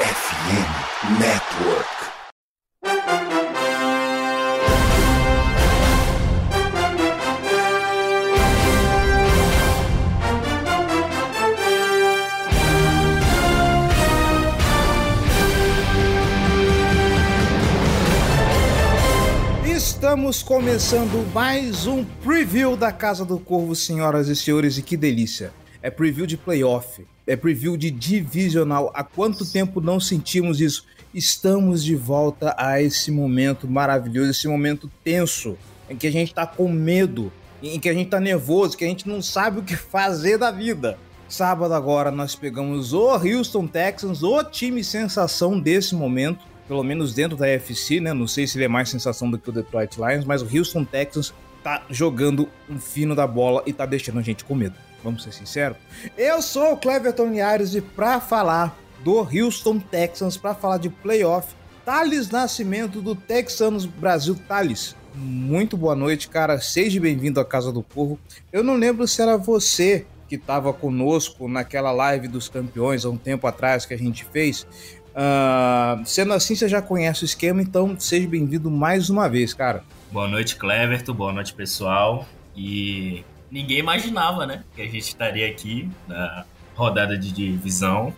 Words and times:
FM 0.00 1.20
Network. 1.20 1.90
Estamos 19.66 20.42
começando 20.42 21.30
mais 21.34 21.86
um 21.86 22.02
preview 22.02 22.74
da 22.74 22.90
Casa 22.90 23.26
do 23.26 23.38
Corvo, 23.38 23.76
senhoras 23.76 24.28
e 24.28 24.34
senhores, 24.34 24.78
e 24.78 24.82
que 24.82 24.96
delícia! 24.96 25.52
É 25.82 25.90
preview 25.90 26.26
de 26.26 26.38
playoff, 26.38 27.06
é 27.30 27.36
preview 27.36 27.76
de 27.76 27.92
divisional. 27.92 28.90
Há 28.92 29.04
quanto 29.04 29.50
tempo 29.50 29.80
não 29.80 30.00
sentimos 30.00 30.60
isso? 30.60 30.84
Estamos 31.14 31.84
de 31.84 31.94
volta 31.94 32.54
a 32.58 32.82
esse 32.82 33.12
momento 33.12 33.68
maravilhoso, 33.68 34.32
esse 34.32 34.48
momento 34.48 34.90
tenso, 35.04 35.56
em 35.88 35.96
que 35.96 36.08
a 36.08 36.10
gente 36.10 36.34
tá 36.34 36.44
com 36.44 36.68
medo, 36.68 37.32
em 37.62 37.78
que 37.78 37.88
a 37.88 37.94
gente 37.94 38.10
tá 38.10 38.18
nervoso, 38.18 38.76
que 38.76 38.84
a 38.84 38.88
gente 38.88 39.08
não 39.08 39.22
sabe 39.22 39.60
o 39.60 39.62
que 39.62 39.76
fazer 39.76 40.38
da 40.38 40.50
vida. 40.50 40.98
Sábado 41.28 41.72
agora 41.72 42.10
nós 42.10 42.34
pegamos 42.34 42.92
o 42.92 43.10
Houston 43.14 43.68
Texans, 43.68 44.24
o 44.24 44.42
time 44.42 44.82
sensação 44.82 45.58
desse 45.58 45.94
momento 45.94 46.50
pelo 46.66 46.84
menos 46.84 47.12
dentro 47.12 47.36
da 47.36 47.46
UFC, 47.46 47.98
né? 47.98 48.12
Não 48.12 48.28
sei 48.28 48.46
se 48.46 48.56
ele 48.56 48.64
é 48.64 48.68
mais 48.68 48.88
sensação 48.88 49.28
do 49.28 49.36
que 49.36 49.48
o 49.48 49.52
Detroit 49.52 49.96
Lions, 49.96 50.24
mas 50.24 50.40
o 50.40 50.48
Houston 50.56 50.84
Texans 50.84 51.34
tá 51.64 51.82
jogando 51.90 52.48
um 52.68 52.78
fino 52.78 53.12
da 53.12 53.26
bola 53.26 53.60
e 53.66 53.72
tá 53.72 53.84
deixando 53.84 54.20
a 54.20 54.22
gente 54.22 54.44
com 54.44 54.54
medo. 54.54 54.76
Vamos 55.02 55.22
ser 55.22 55.32
sinceros? 55.32 55.76
Eu 56.16 56.42
sou 56.42 56.72
o 56.72 56.76
Cleverton 56.76 57.26
Linhares 57.26 57.74
e 57.74 57.80
para 57.80 58.20
falar 58.20 58.76
do 59.02 59.18
Houston 59.18 59.78
Texans, 59.78 60.36
para 60.36 60.54
falar 60.54 60.78
de 60.78 60.88
playoff, 60.88 61.54
Thales 61.84 62.30
Nascimento 62.30 63.00
do 63.00 63.14
Texanos 63.14 63.86
Brasil. 63.86 64.38
Thales, 64.46 64.94
muito 65.14 65.76
boa 65.76 65.94
noite, 65.94 66.28
cara. 66.28 66.60
Seja 66.60 67.00
bem-vindo 67.00 67.40
à 67.40 67.44
Casa 67.44 67.72
do 67.72 67.82
Corvo. 67.82 68.18
Eu 68.52 68.62
não 68.62 68.76
lembro 68.76 69.08
se 69.08 69.20
era 69.22 69.36
você 69.36 70.06
que 70.28 70.36
estava 70.36 70.72
conosco 70.72 71.48
naquela 71.48 71.90
live 71.90 72.28
dos 72.28 72.48
campeões 72.48 73.04
há 73.04 73.10
um 73.10 73.16
tempo 73.16 73.46
atrás 73.46 73.84
que 73.84 73.94
a 73.94 73.98
gente 73.98 74.24
fez, 74.24 74.66
Uh, 75.10 76.06
sendo 76.06 76.32
assim, 76.32 76.54
você 76.54 76.68
já 76.68 76.80
conhece 76.80 77.24
o 77.24 77.26
esquema, 77.26 77.60
então 77.60 77.98
seja 77.98 78.28
bem-vindo 78.28 78.70
mais 78.70 79.10
uma 79.10 79.28
vez, 79.28 79.52
cara. 79.52 79.82
Boa 80.10 80.28
noite, 80.28 80.56
Cleverton. 80.56 81.12
Boa 81.12 81.32
noite, 81.32 81.52
pessoal. 81.52 82.26
E 82.56 83.24
ninguém 83.50 83.78
imaginava, 83.78 84.46
né, 84.46 84.64
que 84.74 84.82
a 84.82 84.86
gente 84.86 84.98
estaria 84.98 85.48
aqui 85.48 85.90
na 86.06 86.44
rodada 86.74 87.16
de 87.16 87.32
divisão. 87.32 88.14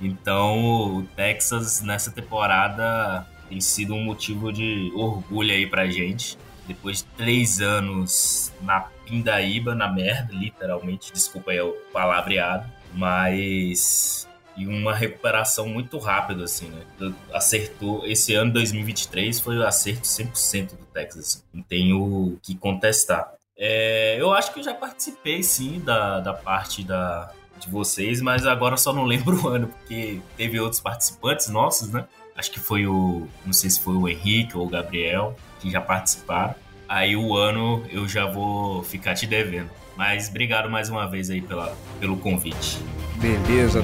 Então, 0.00 0.98
o 0.98 1.02
Texas 1.16 1.80
nessa 1.80 2.10
temporada 2.10 3.26
tem 3.48 3.60
sido 3.60 3.94
um 3.94 4.04
motivo 4.04 4.52
de 4.52 4.92
orgulho 4.94 5.52
aí 5.52 5.66
pra 5.66 5.86
gente. 5.86 6.36
Depois 6.66 6.98
de 6.98 7.04
três 7.16 7.60
anos 7.60 8.52
na 8.60 8.80
pindaíba, 8.80 9.74
na 9.74 9.90
merda, 9.90 10.34
literalmente, 10.34 11.12
desculpa 11.12 11.52
aí 11.52 11.60
o 11.60 11.72
palavreado, 11.92 12.66
mas 12.92 14.28
e 14.56 14.66
uma 14.66 14.94
recuperação 14.94 15.68
muito 15.68 15.98
rápida, 15.98 16.44
assim, 16.44 16.68
né? 16.68 17.12
Acertou, 17.32 18.06
esse 18.06 18.34
ano 18.34 18.52
2023 18.54 19.38
foi 19.38 19.58
o 19.58 19.66
acerto 19.66 20.08
100% 20.08 20.70
do 20.70 20.84
Texas, 20.86 21.44
não 21.52 21.62
tenho 21.62 22.38
que 22.42 22.54
contestar. 22.56 23.32
É, 23.58 24.16
eu 24.20 24.32
acho 24.32 24.52
que 24.52 24.60
eu 24.60 24.64
já 24.64 24.74
participei, 24.74 25.42
sim, 25.42 25.80
da, 25.80 26.20
da 26.20 26.34
parte 26.34 26.84
da, 26.84 27.30
de 27.58 27.70
vocês, 27.70 28.20
mas 28.20 28.46
agora 28.46 28.76
só 28.76 28.92
não 28.92 29.04
lembro 29.04 29.42
o 29.42 29.48
ano, 29.48 29.68
porque 29.68 30.20
teve 30.36 30.60
outros 30.60 30.80
participantes 30.80 31.48
nossos, 31.48 31.90
né? 31.90 32.04
Acho 32.36 32.50
que 32.50 32.60
foi 32.60 32.86
o, 32.86 33.26
não 33.44 33.52
sei 33.52 33.70
se 33.70 33.80
foi 33.80 33.94
o 33.94 34.06
Henrique 34.06 34.56
ou 34.56 34.66
o 34.66 34.68
Gabriel, 34.68 35.34
que 35.58 35.70
já 35.70 35.80
participaram. 35.80 36.54
Aí 36.88 37.16
o 37.16 37.34
ano 37.34 37.84
eu 37.90 38.06
já 38.06 38.26
vou 38.26 38.82
ficar 38.82 39.14
te 39.14 39.26
devendo. 39.26 39.70
Mas 39.96 40.28
obrigado 40.28 40.68
mais 40.68 40.90
uma 40.90 41.08
vez 41.08 41.30
aí 41.30 41.40
pela, 41.40 41.74
pelo 41.98 42.18
convite. 42.18 42.78
Beleza. 43.16 43.82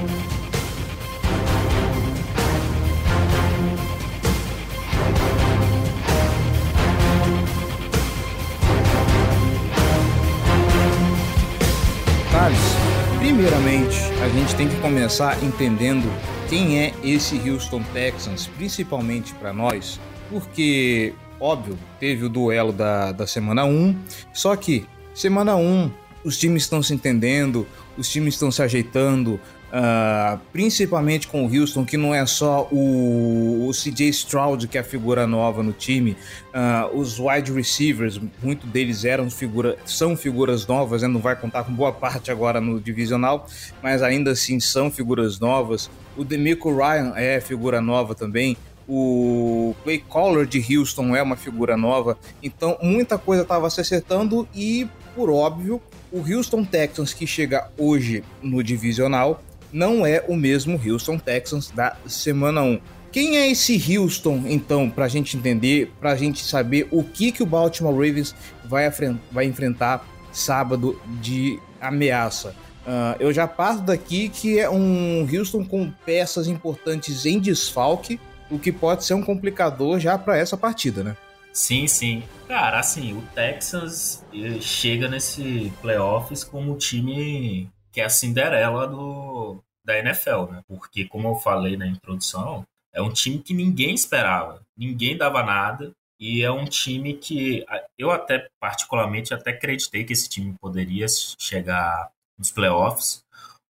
Primeiramente, 13.73 13.97
a 14.21 14.29
gente 14.29 14.55
tem 14.55 14.69
que 14.69 14.75
começar 14.81 15.43
entendendo 15.43 16.05
quem 16.47 16.79
é 16.79 16.93
esse 17.03 17.37
Houston 17.49 17.81
Texans, 17.91 18.45
principalmente 18.45 19.33
para 19.33 19.51
nós, 19.51 19.99
porque, 20.29 21.15
óbvio, 21.39 21.75
teve 21.99 22.23
o 22.23 22.29
duelo 22.29 22.71
da, 22.71 23.11
da 23.11 23.25
semana 23.25 23.65
1, 23.65 23.97
só 24.31 24.55
que 24.55 24.85
semana 25.15 25.55
1 25.55 25.89
os 26.23 26.37
times 26.37 26.63
estão 26.63 26.83
se 26.83 26.93
entendendo, 26.93 27.65
os 27.97 28.07
times 28.07 28.35
estão 28.35 28.51
se 28.51 28.61
ajeitando, 28.61 29.39
Uh, 29.73 30.39
principalmente 30.51 31.27
com 31.27 31.47
o 31.47 31.51
Houston, 31.51 31.83
que 31.83 31.97
não 31.97 32.13
é 32.13 32.23
só 32.27 32.67
o, 32.71 33.67
o 33.67 33.71
CJ 33.71 34.07
Stroud 34.09 34.67
que 34.67 34.77
é 34.77 34.81
a 34.81 34.83
figura 34.83 35.25
nova 35.25 35.63
no 35.63 35.73
time, 35.73 36.15
uh, 36.53 36.95
os 36.95 37.17
wide 37.17 37.51
receivers, 37.51 38.21
muitos 38.43 38.69
deles 38.69 39.03
eram 39.03 39.31
figura, 39.31 39.75
são 39.83 40.15
figuras 40.15 40.67
novas, 40.67 41.01
né? 41.01 41.07
não 41.07 41.19
vai 41.19 41.35
contar 41.35 41.63
com 41.63 41.73
boa 41.73 41.91
parte 41.91 42.29
agora 42.29 42.61
no 42.61 42.79
divisional, 42.79 43.47
mas 43.81 44.03
ainda 44.03 44.29
assim 44.33 44.59
são 44.59 44.91
figuras 44.91 45.39
novas. 45.39 45.89
O 46.15 46.23
Demico 46.23 46.71
Ryan 46.71 47.13
é 47.15 47.41
figura 47.41 47.81
nova 47.81 48.13
também. 48.13 48.55
O 48.87 49.73
Play 49.83 50.03
Caller 50.07 50.45
de 50.45 50.63
Houston 50.77 51.15
é 51.15 51.23
uma 51.23 51.35
figura 51.35 51.75
nova, 51.75 52.15
então 52.43 52.77
muita 52.79 53.17
coisa 53.17 53.41
estava 53.41 53.71
se 53.71 53.81
acertando 53.81 54.47
e, 54.53 54.87
por 55.15 55.31
óbvio, 55.31 55.81
o 56.11 56.19
Houston 56.19 56.63
Texans 56.63 57.11
que 57.11 57.25
chega 57.25 57.71
hoje 57.75 58.23
no 58.39 58.61
divisional 58.61 59.41
não 59.73 60.05
é 60.05 60.23
o 60.27 60.35
mesmo 60.35 60.79
Houston 60.79 61.17
Texans 61.17 61.71
da 61.71 61.97
semana 62.05 62.61
1. 62.61 62.79
Quem 63.11 63.37
é 63.37 63.51
esse 63.51 63.97
Houston, 63.97 64.43
então, 64.47 64.89
para 64.89 65.05
a 65.05 65.07
gente 65.07 65.35
entender, 65.35 65.91
para 65.99 66.11
a 66.11 66.15
gente 66.15 66.43
saber 66.43 66.87
o 66.91 67.03
que, 67.03 67.31
que 67.31 67.43
o 67.43 67.45
Baltimore 67.45 67.93
Ravens 67.93 68.35
vai, 68.65 68.89
vai 69.31 69.45
enfrentar 69.45 70.07
sábado 70.31 70.99
de 71.21 71.59
ameaça? 71.81 72.55
Uh, 72.85 73.15
eu 73.19 73.31
já 73.31 73.47
parto 73.47 73.83
daqui 73.83 74.29
que 74.29 74.59
é 74.59 74.69
um 74.69 75.27
Houston 75.31 75.63
com 75.63 75.91
peças 76.05 76.47
importantes 76.47 77.25
em 77.25 77.39
desfalque, 77.39 78.19
o 78.49 78.59
que 78.59 78.71
pode 78.71 79.05
ser 79.05 79.13
um 79.13 79.23
complicador 79.23 79.99
já 79.99 80.17
para 80.17 80.37
essa 80.37 80.57
partida, 80.57 81.03
né? 81.03 81.15
Sim, 81.53 81.87
sim. 81.87 82.23
Cara, 82.47 82.79
assim, 82.79 83.13
o 83.13 83.21
Texans 83.35 84.23
chega 84.59 85.07
nesse 85.07 85.71
playoffs 85.81 86.43
como 86.43 86.75
time 86.75 87.69
que 87.93 88.01
é 88.01 88.05
a 88.05 88.09
Cinderela 88.09 88.87
do, 88.87 89.63
da 89.85 89.97
NFL, 89.99 90.51
né? 90.51 90.63
Porque, 90.67 91.05
como 91.05 91.29
eu 91.29 91.35
falei 91.35 91.77
na 91.77 91.87
introdução, 91.87 92.65
é 92.91 93.01
um 93.01 93.13
time 93.13 93.39
que 93.39 93.53
ninguém 93.53 93.93
esperava, 93.93 94.61
ninguém 94.75 95.15
dava 95.15 95.43
nada, 95.43 95.93
e 96.19 96.41
é 96.41 96.51
um 96.51 96.65
time 96.65 97.13
que 97.13 97.65
eu 97.97 98.11
até, 98.11 98.47
particularmente, 98.59 99.33
até 99.33 99.51
acreditei 99.51 100.03
que 100.03 100.13
esse 100.13 100.27
time 100.27 100.55
poderia 100.59 101.05
chegar 101.37 102.09
nos 102.37 102.51
playoffs, 102.51 103.23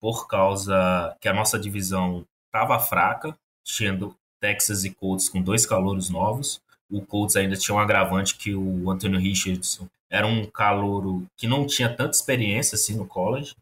por 0.01 0.27
causa 0.27 1.17
que 1.21 1.29
a 1.29 1.35
nossa 1.35 1.59
divisão 1.59 2.25
estava 2.47 2.79
fraca, 2.79 3.37
tendo 3.77 4.17
Texas 4.41 4.85
e 4.85 4.91
Colts 4.91 5.29
com 5.29 5.43
dois 5.43 5.67
calouros 5.67 6.09
novos. 6.09 6.61
O 6.91 7.05
Colts 7.05 7.37
ainda 7.37 7.57
tinha 7.57 7.75
um 7.75 7.81
agravante 7.81 8.37
que 8.37 8.55
o 8.55 8.91
Anthony 8.91 9.19
Richardson 9.19 9.89
era 10.09 10.27
um 10.27 10.47
calouro 10.47 11.27
que 11.37 11.49
não 11.49 11.67
tinha 11.67 11.89
tanta 11.89 12.13
experiência 12.13 12.77
assim 12.77 12.95
no 12.97 13.07
college. 13.07 13.55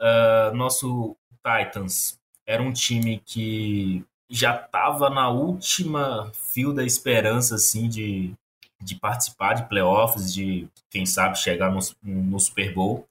Uh, 0.00 0.54
nosso 0.56 1.14
Titans 1.44 2.18
era 2.46 2.62
um 2.62 2.72
time 2.72 3.22
que 3.24 4.02
já 4.30 4.56
estava 4.56 5.10
na 5.10 5.28
última 5.28 6.32
fio 6.32 6.72
da 6.72 6.84
esperança 6.84 7.56
assim 7.56 7.88
de, 7.88 8.32
de 8.80 8.94
participar 8.94 9.54
de 9.54 9.68
playoffs, 9.68 10.32
de 10.32 10.68
quem 10.88 11.04
sabe 11.04 11.38
chegar 11.38 11.70
no, 11.70 11.80
no 12.02 12.40
Super 12.40 12.72
Bowl. 12.72 13.06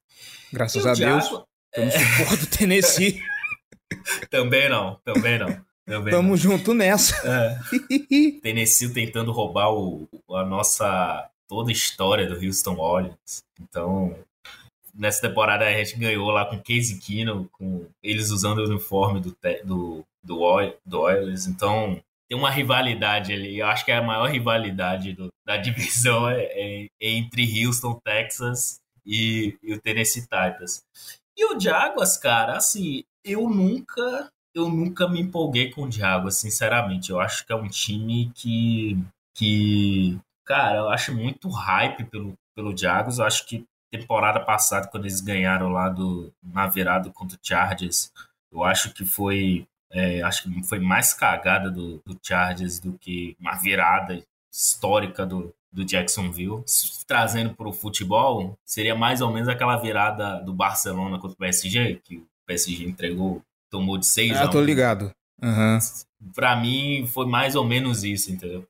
Graças 0.51 0.85
a 0.85 0.93
Deus. 0.93 1.27
Temos 1.71 1.93
é... 1.93 1.99
suporte 1.99 2.37
do 2.37 2.57
Tennessee. 2.57 3.21
também 4.29 4.69
não, 4.69 4.99
também 5.03 5.37
não. 5.37 5.69
Também 5.85 6.13
Tamo 6.13 6.29
não. 6.29 6.37
junto 6.37 6.73
nessa. 6.73 7.15
É. 7.27 7.59
Tennessee 8.41 8.93
tentando 8.93 9.31
roubar 9.31 9.73
o, 9.73 10.07
a 10.31 10.45
nossa 10.45 11.29
toda 11.47 11.71
a 11.71 11.73
história 11.73 12.27
do 12.27 12.35
Houston 12.35 12.77
Oilers. 12.77 13.43
Então, 13.59 14.15
nessa 14.99 15.21
temporada 15.21 15.65
a 15.65 15.71
gente 15.71 15.97
ganhou 15.97 16.29
lá 16.29 16.45
com 16.45 16.57
Casey 16.57 16.99
Keenum, 16.99 17.47
com 17.53 17.87
eles 18.03 18.29
usando 18.29 18.59
o 18.59 18.65
uniforme 18.65 19.21
do, 19.21 19.35
do, 19.63 20.05
do, 20.21 20.77
do 20.85 20.99
Oilers. 20.99 21.47
Então, 21.47 22.01
tem 22.27 22.37
uma 22.37 22.51
rivalidade 22.51 23.31
ali. 23.31 23.57
Eu 23.57 23.67
acho 23.67 23.85
que 23.85 23.91
é 23.91 23.97
a 23.97 24.03
maior 24.03 24.29
rivalidade 24.29 25.13
do, 25.13 25.29
da 25.47 25.55
divisão 25.57 26.29
é, 26.29 26.43
é, 26.43 26.83
é, 27.01 27.09
entre 27.11 27.65
Houston, 27.65 27.97
Texas 28.03 28.81
e, 29.05 29.57
e, 29.63 29.73
o 29.73 29.79
Tennessee 29.79 30.23
Titans. 30.23 30.83
E 31.35 31.45
o 31.45 31.57
Jaguars, 31.57 32.17
cara, 32.17 32.57
assim, 32.57 33.03
eu 33.23 33.49
nunca 33.49 34.29
eu 34.53 34.67
nunca 34.67 35.07
me 35.07 35.21
empolguei 35.21 35.71
com 35.71 35.83
o 35.83 35.91
Jaguars, 35.91 36.35
sinceramente. 36.35 37.11
Eu 37.11 37.19
acho 37.21 37.45
que 37.45 37.53
é 37.53 37.55
um 37.55 37.67
time 37.69 38.29
que, 38.35 38.97
que 39.33 40.19
cara, 40.45 40.79
eu 40.79 40.89
acho 40.89 41.15
muito 41.15 41.47
hype 41.47 42.03
pelo, 42.05 42.33
pelo 42.53 42.75
Jaguars. 42.75 43.19
Eu 43.19 43.25
acho 43.25 43.47
que 43.47 43.63
temporada 43.91 44.39
passada, 44.39 44.87
quando 44.87 45.05
eles 45.05 45.21
ganharam 45.21 45.69
lá 45.69 45.89
do, 45.89 46.33
na 46.43 46.67
virada 46.67 47.09
contra 47.09 47.35
o 47.37 47.39
Chargers, 47.41 48.11
eu 48.51 48.63
acho 48.63 48.93
que 48.93 49.05
foi 49.05 49.67
é, 49.91 50.21
acho 50.21 50.43
que 50.43 50.63
foi 50.63 50.79
mais 50.79 51.13
cagada 51.13 51.69
do, 51.71 52.01
do 52.05 52.17
Chargers 52.21 52.79
do 52.79 52.93
que 52.93 53.35
uma 53.39 53.55
virada 53.55 54.23
histórica 54.51 55.25
do, 55.25 55.53
do 55.71 55.83
Jacksonville. 55.83 56.63
Trazendo 57.07 57.55
para 57.55 57.67
o 57.67 57.73
futebol, 57.73 58.55
seria 58.65 58.95
mais 58.95 59.21
ou 59.21 59.31
menos 59.31 59.49
aquela 59.49 59.77
virada 59.77 60.39
do 60.41 60.53
Barcelona 60.53 61.17
contra 61.17 61.33
o 61.33 61.37
PSG, 61.37 62.01
que 62.03 62.17
o 62.17 62.27
PSG 62.45 62.85
entregou, 62.85 63.41
tomou 63.69 63.97
de 63.97 64.05
6 64.05 64.37
ah, 64.37 64.43
a 64.43 64.47
1. 64.47 64.49
tô 64.49 64.61
ligado. 64.61 65.11
Uhum. 65.41 65.79
Para 66.35 66.55
mim, 66.55 67.07
foi 67.07 67.25
mais 67.25 67.55
ou 67.55 67.65
menos 67.65 68.03
isso, 68.03 68.31
entendeu? 68.31 68.67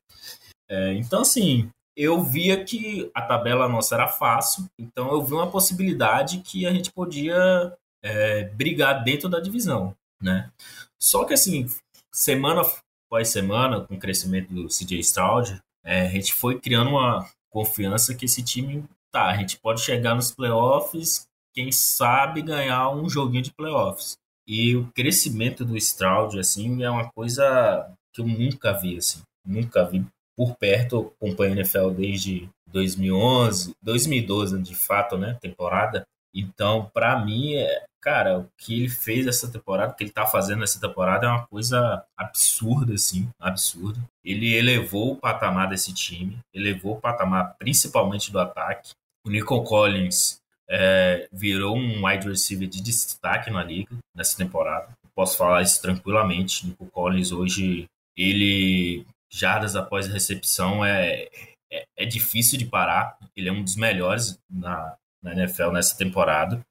É, 0.69 0.93
então, 0.93 1.21
assim, 1.21 1.69
eu 2.01 2.23
via 2.23 2.63
que 2.63 3.11
a 3.13 3.21
tabela 3.21 3.67
nossa 3.67 3.93
era 3.93 4.07
fácil, 4.07 4.65
então 4.79 5.11
eu 5.11 5.21
vi 5.21 5.33
uma 5.33 5.51
possibilidade 5.51 6.39
que 6.39 6.65
a 6.65 6.71
gente 6.71 6.91
podia 6.93 7.73
é, 8.01 8.45
brigar 8.45 9.03
dentro 9.03 9.27
da 9.27 9.41
divisão, 9.41 9.93
né? 10.21 10.49
Só 10.97 11.25
que 11.25 11.33
assim, 11.33 11.67
semana 12.09 12.61
após 13.05 13.27
semana, 13.27 13.81
com 13.81 13.95
o 13.95 13.99
crescimento 13.99 14.53
do 14.53 14.67
CJ 14.67 14.99
Stroud, 14.99 15.59
é, 15.83 16.01
a 16.01 16.09
gente 16.09 16.31
foi 16.31 16.59
criando 16.59 16.91
uma 16.91 17.27
confiança 17.51 18.15
que 18.15 18.25
esse 18.25 18.43
time, 18.43 18.85
tá, 19.11 19.25
a 19.25 19.35
gente 19.35 19.59
pode 19.59 19.81
chegar 19.81 20.15
nos 20.15 20.31
playoffs, 20.31 21.27
quem 21.53 21.71
sabe 21.71 22.41
ganhar 22.41 22.91
um 22.91 23.09
joguinho 23.09 23.43
de 23.43 23.51
playoffs. 23.51 24.15
E 24.47 24.75
o 24.75 24.89
crescimento 24.93 25.65
do 25.65 25.75
Stroud, 25.75 26.39
assim, 26.39 26.81
é 26.83 26.89
uma 26.89 27.11
coisa 27.11 27.91
que 28.13 28.21
eu 28.21 28.27
nunca 28.27 28.71
vi, 28.73 28.97
assim, 28.97 29.21
nunca 29.45 29.83
vi 29.83 30.05
por 30.39 30.55
perto, 30.55 31.13
acompanho 31.21 31.51
a 31.51 31.55
NFL 31.57 31.89
desde 31.89 32.49
2011, 32.67 33.73
2012, 33.83 34.61
de 34.61 34.73
fato, 34.73 35.17
né, 35.17 35.37
temporada. 35.41 36.07
Então, 36.33 36.89
para 36.93 37.19
mim, 37.25 37.55
é, 37.55 37.83
cara, 37.99 38.39
o 38.39 38.47
que 38.57 38.79
ele 38.79 38.87
fez 38.87 39.27
essa 39.27 39.51
temporada, 39.51 39.91
o 39.91 39.95
que 39.97 40.05
ele 40.05 40.11
tá 40.11 40.25
fazendo 40.25 40.63
essa 40.63 40.79
temporada 40.79 41.27
é 41.27 41.29
uma 41.29 41.45
coisa 41.45 42.05
absurda, 42.15 42.93
assim, 42.93 43.27
absurda. 43.37 43.99
Ele 44.23 44.55
elevou 44.55 45.11
o 45.11 45.17
patamar 45.17 45.67
desse 45.67 45.93
time, 45.93 46.39
elevou 46.53 46.93
o 46.93 47.01
patamar 47.01 47.57
principalmente 47.59 48.31
do 48.31 48.39
ataque. 48.39 48.91
O 49.27 49.29
Nico 49.29 49.61
Collins 49.65 50.39
é, 50.69 51.27
virou 51.33 51.75
um 51.75 52.07
wide 52.07 52.29
receiver 52.29 52.69
de 52.69 52.81
destaque 52.81 53.51
na 53.51 53.61
liga 53.61 53.93
nessa 54.15 54.37
temporada. 54.37 54.87
Posso 55.13 55.35
falar 55.35 55.63
isso 55.63 55.81
tranquilamente. 55.81 56.65
Nico 56.65 56.85
Collins 56.85 57.33
hoje, 57.33 57.87
ele 58.15 59.05
jardas 59.31 59.75
após 59.75 60.07
a 60.07 60.13
recepção 60.13 60.83
é, 60.83 61.27
é, 61.71 61.85
é, 61.97 62.05
difícil 62.05 62.57
de 62.57 62.65
parar. 62.65 63.17
Ele 63.35 63.49
é 63.49 63.51
um 63.51 63.63
dos 63.63 63.75
melhores 63.75 64.39
na, 64.49 64.95
na 65.21 65.33
NFL 65.33 65.71
nessa 65.71 65.95
temporada. 65.97 66.61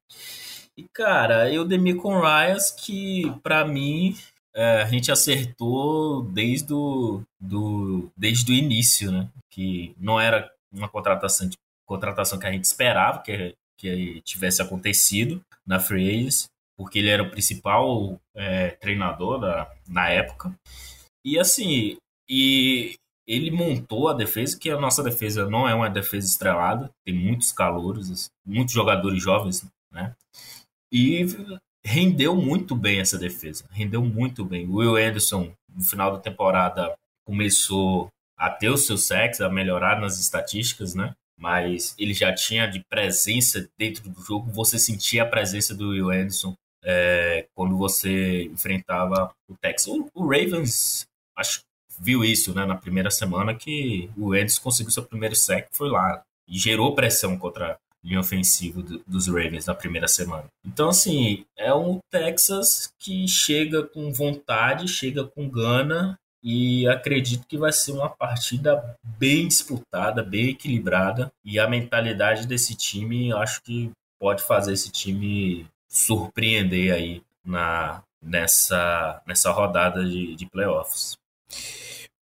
E, 0.76 0.84
cara, 0.93 1.52
eu 1.52 1.64
demi 1.64 1.94
com 1.94 2.20
Ryas 2.20 2.70
que, 2.70 3.32
para 3.43 3.64
mim, 3.64 4.16
é, 4.55 4.82
a 4.82 4.87
gente 4.87 5.10
acertou 5.10 6.22
desde 6.22 6.72
o, 6.72 7.22
do, 7.40 8.10
desde 8.16 8.52
o 8.52 8.55
início, 8.55 9.10
né? 9.10 9.28
Que 9.50 9.94
não 9.99 10.20
era 10.20 10.50
uma 10.72 10.88
contratação, 10.88 11.49
contratação 11.87 12.38
que 12.38 12.46
a 12.46 12.52
gente 12.52 12.64
esperava 12.64 13.20
que, 13.22 13.55
que 13.76 14.20
tivesse 14.22 14.60
acontecido 14.60 15.40
na 15.66 15.81
Free 15.81 16.08
Agents, 16.08 16.49
porque 16.76 16.99
ele 16.99 17.08
era 17.08 17.22
o 17.22 17.31
principal 17.31 18.20
é, 18.34 18.70
treinador 18.70 19.40
da, 19.40 19.72
na 19.88 20.08
época. 20.08 20.55
E 21.25 21.38
assim, 21.38 21.96
e 22.28 22.96
ele 23.26 23.50
montou 23.50 24.08
a 24.08 24.14
defesa, 24.14 24.58
que 24.58 24.70
a 24.70 24.80
nossa 24.80 25.02
defesa 25.02 25.48
não 25.48 25.69
é 25.69 25.75
uma 25.75 25.90
defesa 25.90 26.26
estrelada, 26.26 26.90
tem 27.04 27.14
muitos 27.14 27.52
calouros, 27.52 28.30
muitos 28.46 28.72
jogadores 28.72 29.22
jovens, 29.22 29.66
né? 29.92 30.14
E 30.90 31.26
rendeu 31.84 32.34
muito 32.34 32.75
bem 32.75 33.00
essa 33.00 33.19
defesa, 33.19 33.64
rendeu 33.70 34.02
muito 34.02 34.44
bem. 34.44 34.66
O 34.66 34.76
Will 34.76 34.96
Anderson, 34.96 35.52
no 35.69 35.84
final 35.84 36.12
da 36.12 36.19
temporada, 36.19 36.94
começou 37.26 38.08
a 38.36 38.48
ter 38.48 38.70
o 38.70 38.78
seu 38.78 38.96
sexo, 38.96 39.44
a 39.44 39.50
melhorar 39.50 40.00
nas 40.00 40.19
estatísticas, 40.19 40.94
né? 40.94 41.14
Mas 41.38 41.94
ele 41.98 42.14
já 42.14 42.34
tinha 42.34 42.66
de 42.66 42.82
presença 42.88 43.69
dentro 43.78 44.08
do 44.08 44.20
jogo, 44.22 44.50
você 44.50 44.78
sentia 44.78 45.22
a 45.22 45.28
presença 45.28 45.74
do 45.74 45.90
Will 45.90 46.10
Anderson 46.10 46.54
é, 46.82 47.46
quando 47.54 47.76
você 47.76 48.44
enfrentava 48.44 49.31
o 49.48 49.54
Texas. 49.56 49.88
O, 49.88 50.08
o 50.14 50.26
Ravens, 50.26 51.06
acho 51.36 51.60
viu 51.98 52.24
isso 52.24 52.54
né, 52.54 52.64
na 52.64 52.76
primeira 52.76 53.10
semana 53.10 53.54
que 53.54 54.10
o 54.16 54.34
Edson 54.34 54.62
conseguiu 54.62 54.92
seu 54.92 55.02
primeiro 55.02 55.34
sec, 55.34 55.68
foi 55.72 55.88
lá 55.90 56.22
e 56.48 56.58
gerou 56.58 56.94
pressão 56.94 57.36
contra 57.36 57.72
a 57.72 57.76
linha 58.02 58.20
ofensiva 58.20 58.82
do, 58.82 59.02
dos 59.06 59.26
Ravens 59.26 59.66
na 59.66 59.74
primeira 59.74 60.08
semana. 60.08 60.44
Então, 60.64 60.88
assim, 60.88 61.44
é 61.56 61.74
um 61.74 61.98
Texas 62.10 62.92
que 62.98 63.26
chega 63.26 63.82
com 63.82 64.12
vontade, 64.12 64.88
chega 64.88 65.24
com 65.24 65.48
gana 65.48 66.18
e 66.42 66.86
acredito 66.88 67.46
que 67.46 67.58
vai 67.58 67.72
ser 67.72 67.92
uma 67.92 68.08
partida 68.08 68.96
bem 69.02 69.48
disputada, 69.48 70.22
bem 70.22 70.50
equilibrada 70.50 71.30
e 71.44 71.58
a 71.58 71.68
mentalidade 71.68 72.46
desse 72.46 72.76
time 72.76 73.32
acho 73.32 73.60
que 73.62 73.90
pode 74.20 74.42
fazer 74.42 74.72
esse 74.72 74.90
time 74.90 75.66
surpreender 75.88 76.94
aí 76.94 77.22
na, 77.44 78.02
nessa, 78.22 79.20
nessa 79.26 79.50
rodada 79.50 80.04
de, 80.04 80.34
de 80.36 80.46
playoffs. 80.46 81.18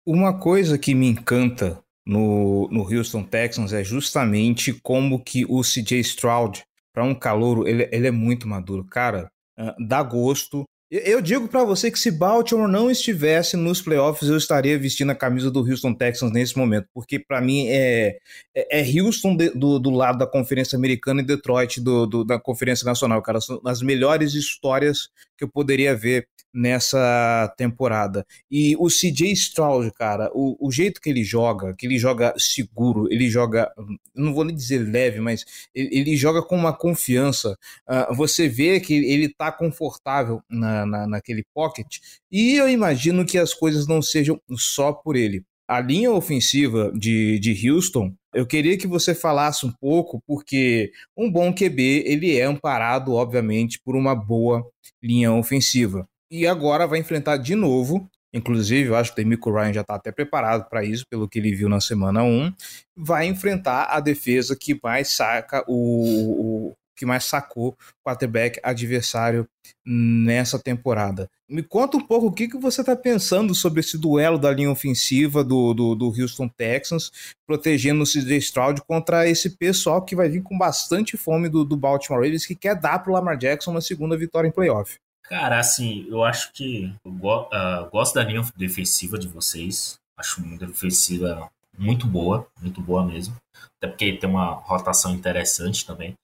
Uma 0.07 0.39
coisa 0.39 0.79
que 0.79 0.95
me 0.95 1.09
encanta 1.09 1.83
no, 2.07 2.69
no 2.71 2.83
Houston 2.83 3.23
Texans 3.23 3.73
é 3.73 3.83
justamente 3.83 4.73
como 4.83 5.23
que 5.23 5.45
o 5.49 5.63
CJ 5.63 6.01
Stroud, 6.01 6.63
para 6.93 7.05
um 7.05 7.15
calouro, 7.15 7.67
ele, 7.67 7.89
ele 7.91 8.07
é 8.07 8.11
muito 8.11 8.47
maduro. 8.47 8.85
Cara, 8.85 9.31
dá 9.79 10.03
gosto. 10.03 10.65
Eu 10.91 11.21
digo 11.21 11.49
para 11.49 11.65
você 11.65 11.91
que 11.91 11.99
se 11.99 12.11
Baltimore 12.11 12.69
não 12.69 12.91
estivesse 12.91 13.57
nos 13.57 13.83
playoffs, 13.83 14.29
eu 14.29 14.37
estaria 14.37 14.79
vestindo 14.79 15.11
a 15.11 15.15
camisa 15.15 15.51
do 15.51 15.59
Houston 15.61 15.93
Texans 15.93 16.31
nesse 16.31 16.57
momento, 16.57 16.87
porque 16.95 17.19
para 17.19 17.41
mim 17.41 17.67
é, 17.69 18.19
é, 18.55 18.81
é 18.81 19.01
Houston 19.01 19.35
de, 19.35 19.51
do, 19.51 19.81
do 19.81 19.91
lado 19.91 20.19
da 20.19 20.27
Conferência 20.27 20.77
Americana 20.77 21.21
e 21.21 21.27
Detroit 21.27 21.81
do, 21.81 22.07
do, 22.07 22.25
da 22.25 22.39
Conferência 22.39 22.85
Nacional, 22.85 23.21
cara. 23.23 23.41
São 23.41 23.61
as 23.65 23.83
melhores 23.83 24.35
histórias 24.35 25.09
que 25.37 25.43
eu 25.43 25.49
poderia 25.49 25.97
ver 25.97 26.29
nessa 26.55 27.53
temporada. 27.57 28.25
E 28.49 28.77
o 28.77 28.87
CJ 28.87 29.33
Stroud, 29.33 29.91
cara, 29.93 30.31
o, 30.33 30.57
o 30.61 30.71
jeito 30.71 31.01
que 31.01 31.11
ele 31.11 31.25
joga, 31.25 31.75
que 31.77 31.87
ele 31.87 31.99
joga 31.99 32.33
seguro, 32.39 33.09
ele 33.13 33.29
joga, 33.29 33.73
não 34.15 34.33
vou 34.33 34.45
nem 34.45 34.55
dizer 34.55 34.79
leve, 34.79 35.21
mas 35.21 35.45
ele, 35.75 35.89
ele 35.93 36.17
joga 36.17 36.41
com 36.43 36.57
uma 36.57 36.73
confiança. 36.73 37.59
Uh, 37.89 38.15
você 38.15 38.49
vê 38.49 38.79
que 38.79 38.95
ele 38.95 39.29
tá 39.29 39.51
confortável 39.51 40.41
na, 40.49 40.87
na, 40.87 41.07
naquele 41.09 41.45
pocket, 41.53 41.99
e 42.31 42.55
eu 42.55 42.69
imagino 42.69 43.27
que 43.27 43.37
as 43.37 43.53
coisas 43.53 43.87
não 43.89 44.01
sejam 44.01 44.41
só 44.57 44.93
por 44.93 45.17
ele. 45.17 45.43
A 45.67 45.81
linha 45.81 46.13
ofensiva 46.13 46.93
de, 46.95 47.39
de 47.39 47.71
Houston, 47.71 48.15
eu 48.35 48.47
queria 48.47 48.77
que 48.77 48.87
você 48.87 49.15
falasse 49.15 49.65
um 49.65 49.73
pouco, 49.81 50.23
porque 50.27 50.93
um 51.17 51.31
bom 51.31 51.53
QB 51.55 52.05
ele 52.07 52.37
é 52.37 52.45
amparado, 52.45 53.15
obviamente, 53.15 53.81
por 53.83 53.97
uma 53.97 54.15
boa 54.15 54.63
linha 55.03 55.33
ofensiva 55.33 56.07
e 56.35 56.49
agora 56.49 56.85
vai 56.85 56.99
enfrentar 56.99 57.37
de 57.37 57.55
novo. 57.55 58.11
Inclusive, 58.33 58.89
eu 58.89 58.97
acho 58.97 59.15
que 59.15 59.21
o 59.21 59.25
Demico 59.25 59.53
Ryan 59.53 59.73
já 59.73 59.81
está 59.83 59.95
até 59.95 60.11
preparado 60.11 60.69
para 60.69 60.85
isso, 60.85 61.07
pelo 61.09 61.29
que 61.29 61.39
ele 61.39 61.55
viu 61.55 61.69
na 61.69 61.81
semana 61.81 62.25
1. 62.25 62.53
Vai 62.97 63.27
enfrentar 63.27 63.85
a 63.85 64.01
defesa 64.01 64.57
que 64.59 64.77
mais 64.83 65.11
saca 65.11 65.65
o, 65.69 66.71
o 66.71 66.73
que 66.97 67.07
mais 67.07 67.25
sacou 67.25 67.77
quarterback 68.05 68.59
adversário 68.65 69.47
nessa 69.87 70.59
temporada. 70.59 71.31
Me 71.49 71.63
conta 71.63 71.97
um 71.97 72.01
pouco 72.01 72.27
o 72.27 72.33
que, 72.33 72.49
que 72.49 72.59
você 72.59 72.81
está 72.81 72.97
pensando 72.97 73.55
sobre 73.55 73.79
esse 73.79 73.97
duelo 73.97 74.37
da 74.37 74.51
linha 74.51 74.73
ofensiva 74.73 75.45
do, 75.45 75.73
do, 75.73 75.95
do 75.95 76.07
Houston 76.07 76.49
Texans, 76.49 77.13
protegendo 77.47 78.03
o 78.03 78.07
CJ 78.07 78.39
Stroud 78.39 78.83
contra 78.89 79.29
esse 79.29 79.51
pessoal 79.51 80.05
que 80.05 80.17
vai 80.17 80.29
vir 80.29 80.43
com 80.43 80.59
bastante 80.59 81.17
fome 81.17 81.49
do, 81.49 81.65
do 81.65 81.77
Baltimore 81.77 82.23
Ravens, 82.23 82.45
que 82.45 82.57
quer 82.57 82.75
dar 82.75 82.99
para 82.99 83.11
o 83.13 83.15
Lamar 83.15 83.37
Jackson 83.37 83.71
uma 83.71 83.81
segunda 83.81 84.17
vitória 84.17 84.49
em 84.49 84.53
playoff. 84.53 84.99
Cara, 85.25 85.59
assim, 85.59 86.07
eu 86.09 86.23
acho 86.23 86.53
que 86.53 86.95
eu 87.05 87.11
go 87.13 87.43
uh, 87.45 87.91
gosto 87.91 88.15
da 88.15 88.25
linha 88.25 88.43
defensiva 88.57 89.19
de 89.19 89.27
vocês. 89.27 89.99
Acho 90.17 90.43
uma 90.43 90.57
defensiva 90.57 91.51
muito 91.77 92.07
boa, 92.07 92.47
muito 92.61 92.81
boa 92.81 93.05
mesmo. 93.05 93.35
Até 93.77 93.89
porque 93.89 94.13
tem 94.13 94.29
uma 94.29 94.53
rotação 94.53 95.15
interessante 95.15 95.87
também. 95.87 96.15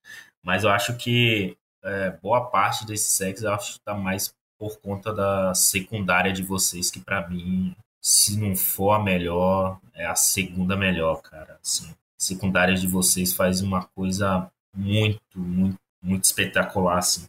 Mas 0.44 0.64
eu 0.64 0.70
acho 0.70 0.96
que 0.96 1.56
é, 1.82 2.10
boa 2.22 2.50
parte 2.50 2.86
desse 2.86 3.10
sexo 3.10 3.46
eu 3.46 3.54
acho 3.54 3.74
que 3.74 3.80
tá 3.80 3.94
mais 3.94 4.34
por 4.58 4.78
conta 4.80 5.12
da 5.12 5.54
secundária 5.54 6.32
de 6.32 6.42
vocês, 6.42 6.90
que 6.90 7.00
para 7.00 7.26
mim, 7.28 7.74
se 8.02 8.38
não 8.38 8.54
for 8.54 8.92
a 8.92 9.02
melhor, 9.02 9.80
é 9.94 10.04
a 10.06 10.14
segunda 10.14 10.76
melhor, 10.76 11.22
cara. 11.22 11.58
Assim, 11.62 11.90
secundária 12.18 12.74
de 12.74 12.86
vocês 12.86 13.32
faz 13.32 13.62
uma 13.62 13.84
coisa 13.86 14.50
muito, 14.76 15.38
muito, 15.38 15.78
muito 16.02 16.24
espetacular, 16.24 16.98
assim. 16.98 17.26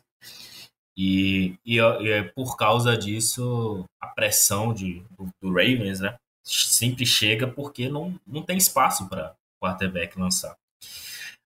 E, 0.98 1.56
e, 1.66 1.78
e 1.78 2.10
é 2.10 2.24
por 2.24 2.58
causa 2.58 2.98
disso, 2.98 3.86
a 4.00 4.08
pressão 4.08 4.74
de, 4.74 5.04
do, 5.18 5.30
do 5.42 5.50
Ravens, 5.50 6.00
né? 6.00 6.16
Sempre 6.44 7.06
chega 7.06 7.48
porque 7.48 7.88
não, 7.90 8.20
não 8.26 8.42
tem 8.42 8.58
espaço 8.58 9.08
para 9.08 9.32
o 9.32 9.66
quarterback 9.66 10.20
lançar. 10.20 10.56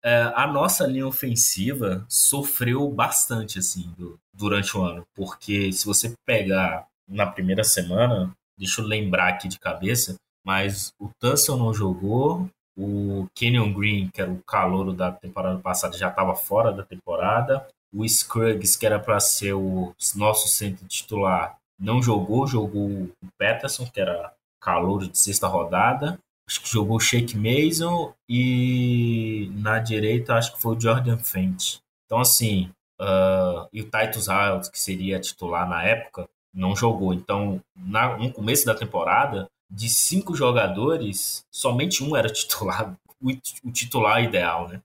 É, 0.03 0.31
a 0.35 0.47
nossa 0.47 0.87
linha 0.87 1.07
ofensiva 1.07 2.05
sofreu 2.07 2.89
bastante 2.89 3.59
assim 3.59 3.93
do, 3.97 4.17
durante 4.33 4.77
o 4.77 4.81
ano, 4.81 5.05
porque 5.13 5.71
se 5.73 5.85
você 5.85 6.13
pegar 6.25 6.87
na 7.07 7.25
primeira 7.25 7.63
semana, 7.63 8.31
deixa 8.57 8.81
eu 8.81 8.85
lembrar 8.85 9.27
aqui 9.29 9.47
de 9.47 9.59
cabeça, 9.59 10.15
mas 10.45 10.93
o 10.99 11.09
Tussle 11.19 11.57
não 11.57 11.73
jogou, 11.73 12.49
o 12.77 13.27
Kenyon 13.35 13.73
Green, 13.73 14.09
que 14.09 14.21
era 14.21 14.31
o 14.31 14.41
calouro 14.43 14.93
da 14.93 15.11
temporada 15.11 15.59
passada, 15.59 15.97
já 15.97 16.09
estava 16.09 16.35
fora 16.35 16.71
da 16.71 16.83
temporada, 16.83 17.67
o 17.93 18.07
Scruggs, 18.07 18.77
que 18.77 18.85
era 18.85 18.99
para 18.99 19.19
ser 19.19 19.53
o 19.53 19.93
nosso 20.15 20.47
centro 20.47 20.85
titular, 20.87 21.57
não 21.79 22.01
jogou, 22.01 22.47
jogou 22.47 22.89
o 22.89 23.11
Peterson, 23.37 23.85
que 23.85 23.99
era 23.99 24.33
calouro 24.59 25.07
de 25.07 25.17
sexta 25.17 25.47
rodada, 25.47 26.19
acho 26.47 26.61
que 26.61 26.69
jogou 26.69 26.97
o 26.97 26.99
Shake 26.99 27.37
Mason 27.37 28.13
e 28.27 29.51
na 29.55 29.79
direita 29.79 30.35
acho 30.35 30.55
que 30.55 30.61
foi 30.61 30.75
o 30.75 30.79
Jordan 30.79 31.17
Fent. 31.17 31.79
Então, 32.05 32.19
assim, 32.19 32.71
uh, 32.99 33.67
e 33.71 33.81
o 33.81 33.89
Titus 33.89 34.27
Hiles, 34.27 34.69
que 34.69 34.79
seria 34.79 35.19
titular 35.19 35.67
na 35.67 35.83
época, 35.83 36.27
não 36.53 36.75
jogou. 36.75 37.13
Então, 37.13 37.61
na, 37.75 38.17
no 38.17 38.31
começo 38.31 38.65
da 38.65 38.73
temporada, 38.73 39.47
de 39.69 39.89
cinco 39.89 40.35
jogadores, 40.35 41.45
somente 41.51 42.03
um 42.03 42.15
era 42.15 42.29
titular, 42.29 42.95
o, 43.21 43.29
o 43.63 43.71
titular 43.71 44.23
ideal, 44.23 44.67
né? 44.69 44.81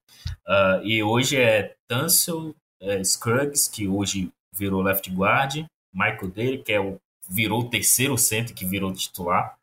Uh, 0.46 0.84
e 0.84 1.02
hoje 1.02 1.36
é 1.36 1.74
Tansel 1.88 2.54
é, 2.82 3.02
Scruggs, 3.02 3.70
que 3.70 3.86
hoje 3.88 4.30
virou 4.54 4.82
left 4.82 5.08
guard, 5.10 5.64
Michael 5.94 6.30
Dale, 6.34 6.58
que 6.58 6.72
é 6.72 6.80
o, 6.80 6.98
virou 7.28 7.60
o 7.60 7.70
terceiro 7.70 8.18
centro 8.18 8.54
que 8.54 8.66
virou 8.66 8.92
titular, 8.92 9.56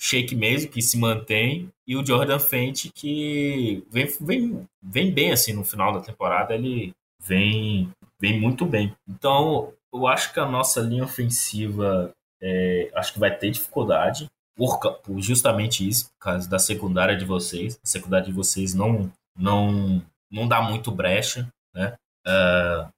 Shake 0.00 0.34
mesmo, 0.34 0.68
que 0.68 0.82
se 0.82 0.98
mantém, 0.98 1.68
e 1.86 1.96
o 1.96 2.04
Jordan 2.04 2.40
Fent, 2.40 2.90
que 2.92 3.84
vem, 3.88 4.08
vem, 4.20 4.68
vem 4.82 5.12
bem 5.12 5.30
assim 5.30 5.52
no 5.52 5.64
final 5.64 5.92
da 5.92 6.00
temporada, 6.00 6.54
ele 6.54 6.92
vem, 7.24 7.88
vem 8.18 8.40
muito 8.40 8.66
bem. 8.66 8.92
Então, 9.08 9.72
eu 9.94 10.08
acho 10.08 10.32
que 10.32 10.40
a 10.40 10.46
nossa 10.46 10.80
linha 10.80 11.04
ofensiva 11.04 12.12
é, 12.42 12.90
acho 12.96 13.12
que 13.12 13.20
vai 13.20 13.36
ter 13.36 13.52
dificuldade 13.52 14.28
por, 14.56 14.80
por, 15.02 15.20
justamente 15.20 15.86
isso, 15.86 16.06
por 16.06 16.24
causa 16.24 16.48
da 16.48 16.58
secundária 16.58 17.16
de 17.16 17.24
vocês. 17.24 17.78
A 17.82 17.86
secundária 17.86 18.26
de 18.26 18.32
vocês 18.32 18.74
não 18.74 19.10
não 19.38 20.02
não 20.30 20.48
dá 20.48 20.60
muito 20.60 20.90
brecha, 20.90 21.48
né? 21.74 21.94
Uh, 22.26 22.88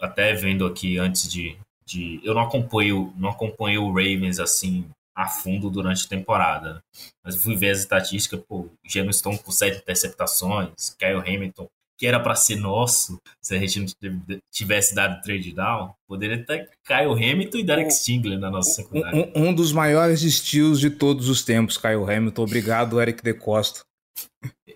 até 0.00 0.34
vendo 0.34 0.66
aqui 0.66 0.98
antes 0.98 1.30
de, 1.30 1.56
de 1.86 2.20
eu 2.24 2.34
não 2.34 2.42
acompanho 2.42 3.12
não 3.16 3.30
acompanho 3.30 3.84
o 3.84 3.92
Ravens 3.92 4.40
assim 4.40 4.88
a 5.14 5.26
fundo 5.26 5.68
durante 5.68 6.06
a 6.06 6.08
temporada. 6.08 6.80
Mas 7.24 7.36
fui 7.36 7.56
ver 7.56 7.70
as 7.70 7.80
estatísticas, 7.80 8.40
pô, 8.48 8.68
já 8.86 9.04
estão 9.04 9.36
com 9.36 9.50
sete 9.50 9.78
interceptações, 9.78 10.94
Kyle 10.96 11.18
Hamilton, 11.18 11.68
que 11.98 12.06
era 12.06 12.20
para 12.20 12.36
ser 12.36 12.54
nosso, 12.54 13.20
se 13.42 13.56
a 13.56 13.58
gente 13.58 13.78
não 14.00 14.38
tivesse 14.52 14.94
dado 14.94 15.20
trade 15.20 15.52
down, 15.52 15.92
poderia 16.06 16.44
ter 16.46 16.70
Kyle 16.86 17.12
Hamilton 17.12 17.58
e 17.58 17.64
Derek 17.64 17.90
Stingler 17.90 18.38
na 18.38 18.48
nossa 18.48 18.70
secundária. 18.70 19.32
Um, 19.34 19.48
um, 19.48 19.54
dos 19.54 19.72
maiores 19.72 20.22
estilos 20.22 20.78
de 20.78 20.90
todos 20.90 21.28
os 21.28 21.44
tempos, 21.44 21.76
Kyle 21.76 22.08
Hamilton. 22.08 22.42
Obrigado, 22.44 23.00
Eric 23.00 23.20
De 23.20 23.34
Costa. 23.34 23.80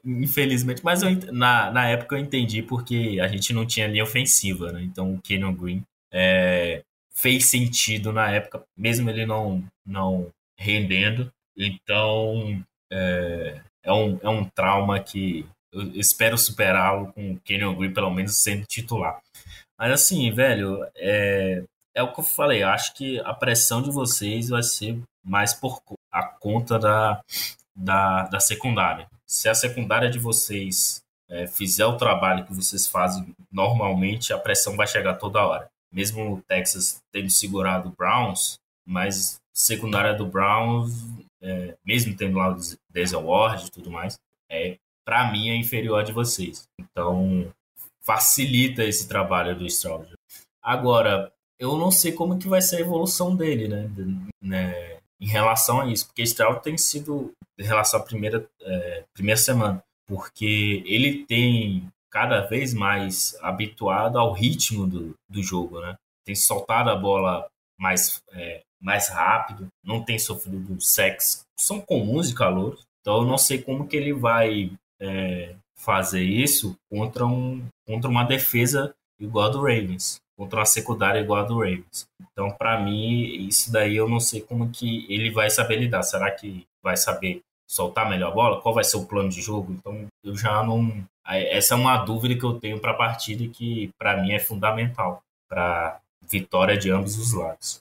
Infelizmente, 0.05 0.83
mas 0.85 1.03
eu, 1.03 1.11
na, 1.33 1.71
na 1.71 1.89
época 1.89 2.17
eu 2.17 2.21
entendi 2.21 2.61
porque 2.61 3.19
a 3.23 3.29
gente 3.29 3.53
não 3.53 3.65
tinha 3.65 3.87
linha 3.87 4.03
ofensiva, 4.03 4.73
né? 4.73 4.83
Então 4.83 5.15
o 5.15 5.21
Kenyon 5.21 5.55
Green 5.55 5.83
é, 6.13 6.83
fez 7.15 7.47
sentido 7.47 8.13
na 8.13 8.29
época, 8.31 8.65
mesmo 8.77 9.09
ele 9.09 9.25
não, 9.25 9.65
não 9.87 10.29
rendendo. 10.59 11.33
Então 11.57 12.65
é, 12.93 13.61
é, 13.85 13.93
um, 13.93 14.19
é 14.23 14.29
um 14.29 14.45
trauma 14.45 14.99
que 14.99 15.47
eu 15.73 15.83
espero 15.95 16.37
superá-lo 16.37 17.13
com 17.13 17.33
o 17.33 17.41
Kenyon 17.41 17.75
Green 17.77 17.93
pelo 17.93 18.11
menos 18.11 18.43
sendo 18.43 18.67
titular. 18.67 19.21
Mas 19.79 19.93
assim, 19.93 20.33
velho, 20.33 20.85
é, 20.97 21.63
é 21.95 22.03
o 22.03 22.13
que 22.13 22.21
eu 22.21 22.25
falei. 22.25 22.63
Eu 22.63 22.69
acho 22.69 22.95
que 22.95 23.21
a 23.21 23.35
pressão 23.35 23.81
de 23.83 23.91
vocês 23.91 24.49
vai 24.49 24.63
ser 24.63 25.01
mais 25.25 25.55
por 25.55 25.81
a 26.11 26.25
conta 26.25 26.79
da, 26.79 27.21
da, 27.75 28.25
da 28.25 28.41
secundária. 28.41 29.07
Se 29.33 29.49
a 29.49 29.55
secundária 29.55 30.11
de 30.11 30.19
vocês 30.19 31.03
é, 31.29 31.47
fizer 31.47 31.87
o 31.87 31.97
trabalho 31.97 32.45
que 32.45 32.53
vocês 32.53 32.87
fazem 32.87 33.35
normalmente, 33.51 34.33
a 34.33 34.39
pressão 34.39 34.77
vai 34.77 34.87
chegar 34.87 35.15
toda 35.15 35.45
hora 35.47 35.73
mesmo 35.93 36.33
o 36.33 36.43
Texas 36.43 37.03
tendo 37.13 37.31
segurado 37.31 37.91
o 37.91 37.93
Browns, 37.93 38.59
mas 38.87 39.39
secundária 39.53 40.15
do 40.15 40.27
Browns, 40.27 41.05
é, 41.43 41.77
mesmo 41.85 42.17
tendo 42.17 42.39
lá 42.39 42.51
o 42.51 42.57
Denzel 42.89 43.27
Ward 43.27 43.67
e 43.67 43.71
tudo 43.71 43.91
mais, 43.91 44.19
é 44.49 44.79
para 45.05 45.31
mim 45.31 45.51
é 45.51 45.57
inferior 45.57 46.01
a 46.01 46.03
de 46.03 46.13
vocês. 46.13 46.67
Então 46.81 47.53
facilita 48.01 48.83
esse 48.83 49.07
trabalho 49.07 49.57
do 49.57 49.67
Stroud. 49.67 50.13
Agora, 50.61 51.31
eu 51.59 51.77
não 51.77 51.91
sei 51.91 52.13
como 52.13 52.39
que 52.39 52.49
vai 52.49 52.63
ser 52.63 52.77
a 52.77 52.81
evolução 52.81 53.37
dele, 53.37 53.69
né, 53.69 53.91
né 54.41 54.99
em 55.21 55.27
relação 55.27 55.81
a 55.81 55.87
isso, 55.87 56.07
porque 56.07 56.23
Stroud 56.23 56.63
tem 56.63 56.77
sido 56.77 57.33
em 57.63 57.67
relação 57.67 58.01
à 58.01 58.03
primeira 58.03 58.47
é, 58.61 59.05
primeira 59.15 59.39
semana, 59.39 59.83
porque 60.07 60.83
ele 60.85 61.25
tem 61.25 61.89
cada 62.11 62.41
vez 62.43 62.75
mais 62.75 63.37
habituado 63.41 64.19
ao 64.19 64.33
ritmo 64.33 64.87
do, 64.87 65.15
do 65.29 65.43
jogo, 65.43 65.81
né? 65.81 65.97
Tem 66.25 66.35
soltado 66.35 66.91
a 66.91 66.97
bola 66.97 67.47
mais, 67.79 68.23
é, 68.33 68.63
mais 68.81 69.09
rápido, 69.09 69.69
não 69.83 70.05
tem 70.05 70.19
sofrido 70.19 70.81
sexo. 70.81 71.45
São 71.59 71.81
comuns 71.81 72.29
de 72.29 72.35
calor, 72.35 72.79
então 73.01 73.19
eu 73.19 73.25
não 73.25 73.39
sei 73.39 73.63
como 73.63 73.87
que 73.87 73.97
ele 73.97 74.13
vai 74.13 74.73
é, 75.01 75.55
fazer 75.77 76.23
isso 76.23 76.77
contra, 76.91 77.27
um, 77.27 77.65
contra 77.87 78.11
uma 78.11 78.25
defesa 78.25 78.95
igual 79.19 79.47
a 79.47 79.51
do 79.51 79.61
Ravens, 79.61 80.21
contra 80.37 80.61
uma 80.61 80.67
secundária 80.67 81.21
igual 81.21 81.41
a 81.41 81.45
do 81.45 81.59
Ravens. 81.59 82.07
Então, 82.33 82.51
para 82.51 82.81
mim, 82.81 83.47
isso 83.47 83.73
daí 83.73 83.97
eu 83.97 84.09
não 84.09 84.21
sei 84.21 84.41
como 84.41 84.71
que 84.71 85.07
ele 85.13 85.31
vai 85.31 85.51
saber 85.51 85.77
lidar. 85.77 86.03
Será 86.03 86.31
que 86.31 86.65
vai 86.83 86.97
saber 86.97 87.43
soltar 87.73 88.09
melhor 88.09 88.31
a 88.31 88.35
bola? 88.35 88.61
Qual 88.61 88.75
vai 88.75 88.85
ser 88.85 88.99
o 88.99 89.07
plano 89.07 89.31
de 89.31 89.41
jogo? 89.41 89.73
Então, 89.73 90.07
eu 90.23 90.37
já 90.37 90.63
não. 90.63 91.03
Essa 91.27 91.75
é 91.75 91.77
uma 91.77 91.97
dúvida 91.97 92.35
que 92.35 92.45
eu 92.45 92.61
tenho 92.61 92.79
para 92.79 92.91
a 92.91 92.97
partida 92.97 93.47
que, 93.49 93.91
para 93.99 94.21
mim, 94.21 94.33
é 94.33 94.39
fundamental 94.39 95.23
para 95.49 95.99
vitória 96.29 96.77
de 96.77 96.91
ambos 96.91 97.17
os 97.17 97.33
lados. 97.33 97.81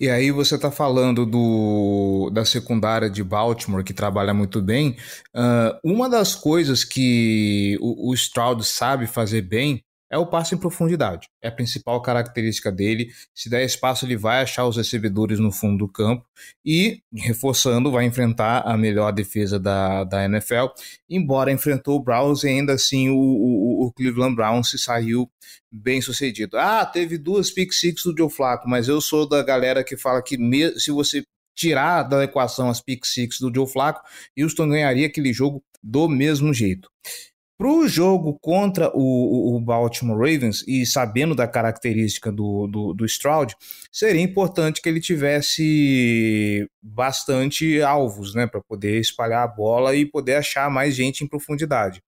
E 0.00 0.10
aí 0.10 0.32
você 0.32 0.56
está 0.56 0.72
falando 0.72 1.24
do, 1.24 2.30
da 2.32 2.44
secundária 2.44 3.08
de 3.08 3.22
Baltimore, 3.22 3.84
que 3.84 3.94
trabalha 3.94 4.34
muito 4.34 4.60
bem. 4.60 4.96
Uh, 5.32 5.78
uma 5.84 6.08
das 6.08 6.34
coisas 6.34 6.82
que 6.82 7.78
o, 7.80 8.10
o 8.10 8.14
Stroud 8.14 8.64
sabe 8.64 9.06
fazer 9.06 9.42
bem 9.42 9.84
é 10.12 10.18
o 10.18 10.26
passe 10.26 10.54
em 10.54 10.58
profundidade. 10.58 11.26
É 11.40 11.48
a 11.48 11.52
principal 11.52 12.02
característica 12.02 12.70
dele. 12.70 13.10
Se 13.34 13.48
der 13.48 13.64
espaço, 13.64 14.04
ele 14.04 14.16
vai 14.16 14.42
achar 14.42 14.66
os 14.66 14.76
recebedores 14.76 15.38
no 15.38 15.50
fundo 15.50 15.78
do 15.78 15.88
campo 15.90 16.26
e, 16.62 17.00
reforçando, 17.14 17.90
vai 17.90 18.04
enfrentar 18.04 18.60
a 18.60 18.76
melhor 18.76 19.10
defesa 19.10 19.58
da, 19.58 20.04
da 20.04 20.22
NFL. 20.26 20.66
Embora 21.08 21.50
enfrentou 21.50 21.96
o 21.96 22.02
Browns 22.02 22.44
ainda 22.44 22.74
assim 22.74 23.08
o, 23.08 23.16
o, 23.16 23.86
o 23.86 23.92
Cleveland 23.92 24.36
Browns 24.36 24.68
se 24.68 24.78
saiu 24.78 25.30
bem 25.72 26.02
sucedido. 26.02 26.58
Ah, 26.58 26.84
teve 26.84 27.16
duas 27.16 27.50
pick 27.50 27.72
six 27.72 28.02
do 28.02 28.14
Joe 28.14 28.28
Flacco, 28.28 28.68
mas 28.68 28.88
eu 28.88 29.00
sou 29.00 29.26
da 29.26 29.42
galera 29.42 29.82
que 29.82 29.96
fala 29.96 30.22
que 30.22 30.36
se 30.78 30.90
você 30.90 31.24
tirar 31.54 32.02
da 32.02 32.22
equação 32.22 32.68
as 32.68 32.82
pick 32.82 33.06
six 33.06 33.38
do 33.40 33.50
Joe 33.52 33.66
Flacco, 33.66 34.02
Houston 34.38 34.68
ganharia 34.68 35.06
aquele 35.06 35.32
jogo 35.32 35.64
do 35.82 36.06
mesmo 36.06 36.52
jeito. 36.52 36.90
Para 37.62 37.70
o 37.70 37.86
jogo 37.86 38.36
contra 38.40 38.90
o, 38.92 39.54
o, 39.54 39.60
Baltimore 39.60 40.18
Ravens, 40.18 40.64
e 40.66 40.84
sabendo 40.84 41.32
da 41.32 41.46
característica 41.46 42.32
do, 42.32 42.66
do, 42.66 42.92
do 42.92 43.06
Stroud, 43.06 43.54
seria 43.92 44.20
importante 44.20 44.82
que 44.82 44.88
ele 44.88 45.00
tivesse 45.00 46.68
bastante 46.82 47.80
alvos, 47.80 48.34
né, 48.34 48.48
para 48.48 48.60
poder 48.60 48.98
espalhar 48.98 49.44
a 49.44 49.46
bola 49.46 49.94
e 49.94 50.04
poder 50.04 50.34
achar 50.34 50.68
mais 50.68 50.96
gente 50.96 51.22
em 51.22 51.28
profundidade. 51.28 52.02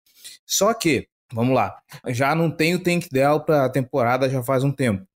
Só 0.44 0.74
que, 0.74 1.06
vamos 1.32 1.54
lá, 1.54 1.76
já 2.08 2.34
não 2.34 2.50
tem 2.50 2.74
o 2.74 2.82
Tank 2.82 3.06
Dell 3.12 3.38
para 3.38 3.66
a 3.66 3.70
temporada 3.70 4.28
já 4.28 4.42
faz 4.42 4.64
um 4.64 4.72
tempo. 4.72 5.06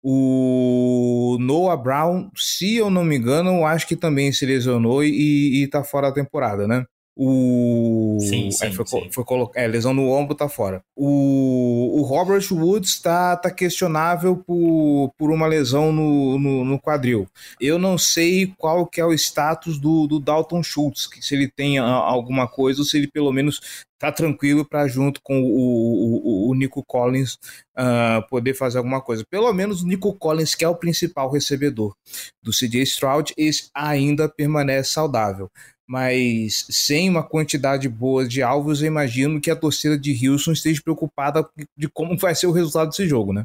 O 0.00 1.36
Noah 1.40 1.76
Brown, 1.76 2.30
se 2.36 2.76
eu 2.76 2.90
não 2.90 3.02
me 3.02 3.16
engano, 3.16 3.66
acho 3.66 3.88
que 3.88 3.96
também 3.96 4.30
se 4.30 4.46
lesionou 4.46 5.02
e, 5.02 5.64
está 5.64 5.82
fora 5.82 6.10
da 6.10 6.14
temporada, 6.14 6.68
né? 6.68 6.86
O. 7.16 8.18
Sim, 8.20 8.50
sim, 8.50 8.66
é, 8.66 8.72
foi, 8.72 8.86
sim. 8.86 9.08
foi 9.12 9.24
colocar. 9.24 9.60
É, 9.60 9.66
lesão 9.66 9.92
no 9.92 10.08
ombro 10.10 10.34
tá 10.34 10.48
fora. 10.48 10.82
O, 10.96 12.00
o 12.00 12.02
Robert 12.02 12.44
Woods 12.50 13.00
tá, 13.00 13.36
tá 13.36 13.50
questionável 13.50 14.36
por, 14.36 15.12
por 15.18 15.30
uma 15.30 15.46
lesão 15.46 15.92
no, 15.92 16.38
no, 16.38 16.64
no, 16.64 16.80
quadril. 16.80 17.28
Eu 17.60 17.78
não 17.78 17.98
sei 17.98 18.54
qual 18.56 18.86
que 18.86 19.00
é 19.00 19.04
o 19.04 19.12
status 19.12 19.78
do, 19.78 20.06
do 20.06 20.20
Dalton 20.20 20.62
Schultz, 20.62 21.06
que 21.06 21.24
se 21.24 21.34
ele 21.34 21.48
tem 21.48 21.78
alguma 21.78 22.48
coisa 22.48 22.80
ou 22.80 22.84
se 22.86 22.96
ele 22.96 23.08
pelo 23.08 23.32
menos 23.32 23.84
tá 23.98 24.10
tranquilo 24.10 24.64
para 24.64 24.88
junto 24.88 25.20
com 25.22 25.42
o, 25.42 26.46
o, 26.46 26.50
o 26.50 26.54
Nico 26.54 26.82
Collins 26.82 27.34
uh, 27.76 28.26
poder 28.30 28.54
fazer 28.54 28.78
alguma 28.78 29.02
coisa. 29.02 29.24
Pelo 29.28 29.52
menos 29.52 29.82
o 29.82 29.86
Nico 29.86 30.14
Collins, 30.14 30.54
que 30.54 30.64
é 30.64 30.68
o 30.68 30.74
principal 30.74 31.30
recebedor 31.30 31.94
do 32.42 32.50
CJ 32.50 32.82
Stroud, 32.82 33.34
esse 33.36 33.68
ainda 33.74 34.26
permanece 34.26 34.92
saudável 34.92 35.50
mas 35.90 36.66
sem 36.70 37.10
uma 37.10 37.24
quantidade 37.24 37.88
boa 37.88 38.24
de 38.24 38.44
alvos, 38.44 38.80
eu 38.80 38.86
imagino 38.86 39.40
que 39.40 39.50
a 39.50 39.56
torcida 39.56 39.98
de 39.98 40.28
Houston 40.28 40.52
esteja 40.52 40.80
preocupada 40.80 41.44
de 41.76 41.88
como 41.88 42.16
vai 42.16 42.32
ser 42.32 42.46
o 42.46 42.52
resultado 42.52 42.90
desse 42.90 43.08
jogo, 43.08 43.32
né? 43.32 43.42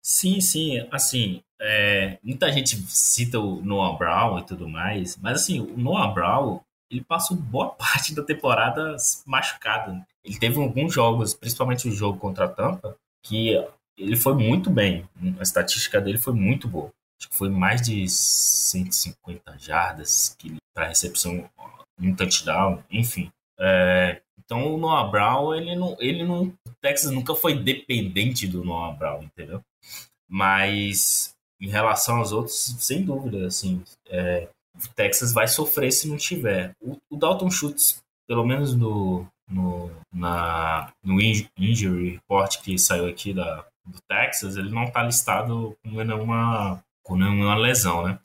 Sim, 0.00 0.40
sim, 0.40 0.86
assim, 0.92 1.42
é, 1.60 2.18
muita 2.22 2.52
gente 2.52 2.76
cita 2.86 3.40
o 3.40 3.60
Noah 3.64 3.98
Brown 3.98 4.38
e 4.38 4.44
tudo 4.44 4.68
mais, 4.68 5.16
mas 5.16 5.42
assim, 5.42 5.58
o 5.58 5.76
Noah 5.76 6.14
Brown, 6.14 6.60
ele 6.88 7.02
passou 7.02 7.36
boa 7.36 7.70
parte 7.74 8.14
da 8.14 8.22
temporada 8.22 8.94
machucado. 9.26 10.00
Ele 10.24 10.38
teve 10.38 10.60
alguns 10.60 10.94
jogos, 10.94 11.34
principalmente 11.34 11.88
o 11.88 11.92
jogo 11.92 12.16
contra 12.16 12.44
a 12.44 12.48
Tampa, 12.48 12.94
que 13.24 13.60
ele 13.98 14.14
foi 14.14 14.34
muito 14.34 14.70
bem, 14.70 15.04
a 15.36 15.42
estatística 15.42 16.00
dele 16.00 16.18
foi 16.18 16.32
muito 16.32 16.68
boa. 16.68 16.92
Acho 17.22 17.28
que 17.28 17.36
foi 17.36 17.48
mais 17.48 17.80
de 17.80 18.08
150 18.08 19.56
jardas 19.56 20.36
para 20.74 20.88
recepção 20.88 21.48
um 22.00 22.16
touchdown, 22.16 22.82
enfim. 22.90 23.30
É, 23.60 24.20
então 24.38 24.74
o 24.74 24.76
Noah 24.76 25.08
Brown, 25.08 25.54
ele 25.54 25.76
não, 25.76 25.96
ele 26.00 26.24
não. 26.24 26.46
O 26.66 26.74
Texas 26.80 27.12
nunca 27.12 27.32
foi 27.32 27.56
dependente 27.56 28.48
do 28.48 28.64
Noah 28.64 28.92
Brown, 28.96 29.22
entendeu? 29.22 29.62
Mas 30.28 31.32
em 31.60 31.68
relação 31.68 32.16
aos 32.16 32.32
outros, 32.32 32.56
sem 32.80 33.04
dúvida, 33.04 33.46
assim, 33.46 33.84
é, 34.08 34.48
o 34.74 34.88
Texas 34.96 35.32
vai 35.32 35.46
sofrer 35.46 35.92
se 35.92 36.08
não 36.08 36.16
tiver. 36.16 36.72
O, 36.80 36.96
o 37.08 37.16
Dalton 37.16 37.52
Schultz, 37.52 38.02
pelo 38.26 38.44
menos 38.44 38.74
no, 38.74 39.24
no, 39.48 39.92
na, 40.12 40.92
no 41.04 41.20
injury 41.20 42.14
report 42.14 42.60
que 42.62 42.76
saiu 42.76 43.06
aqui 43.06 43.32
da, 43.32 43.64
do 43.86 44.00
Texas, 44.08 44.56
ele 44.56 44.70
não 44.70 44.84
está 44.84 45.04
listado 45.04 45.76
com 45.84 45.90
nenhuma, 45.90 46.82
com 47.02 47.16
nenhuma 47.16 47.56
lesão, 47.56 48.06
né? 48.06 48.18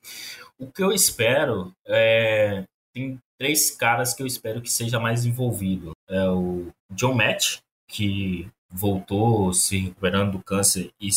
O 0.59 0.71
que 0.71 0.83
eu 0.83 0.91
espero 0.91 1.71
é. 1.85 2.63
Tem 2.93 3.19
três 3.39 3.69
caras 3.69 4.13
que 4.13 4.23
eu 4.23 4.27
espero 4.27 4.61
que 4.61 4.71
seja 4.71 4.99
mais 4.99 5.25
envolvido. 5.25 5.91
É 6.09 6.27
o 6.29 6.67
John 6.91 7.13
Matt, 7.13 7.59
que 7.87 8.49
voltou 8.69 9.53
se 9.53 9.77
recuperando 9.77 10.33
do 10.33 10.43
câncer 10.43 10.89
e, 10.99 11.09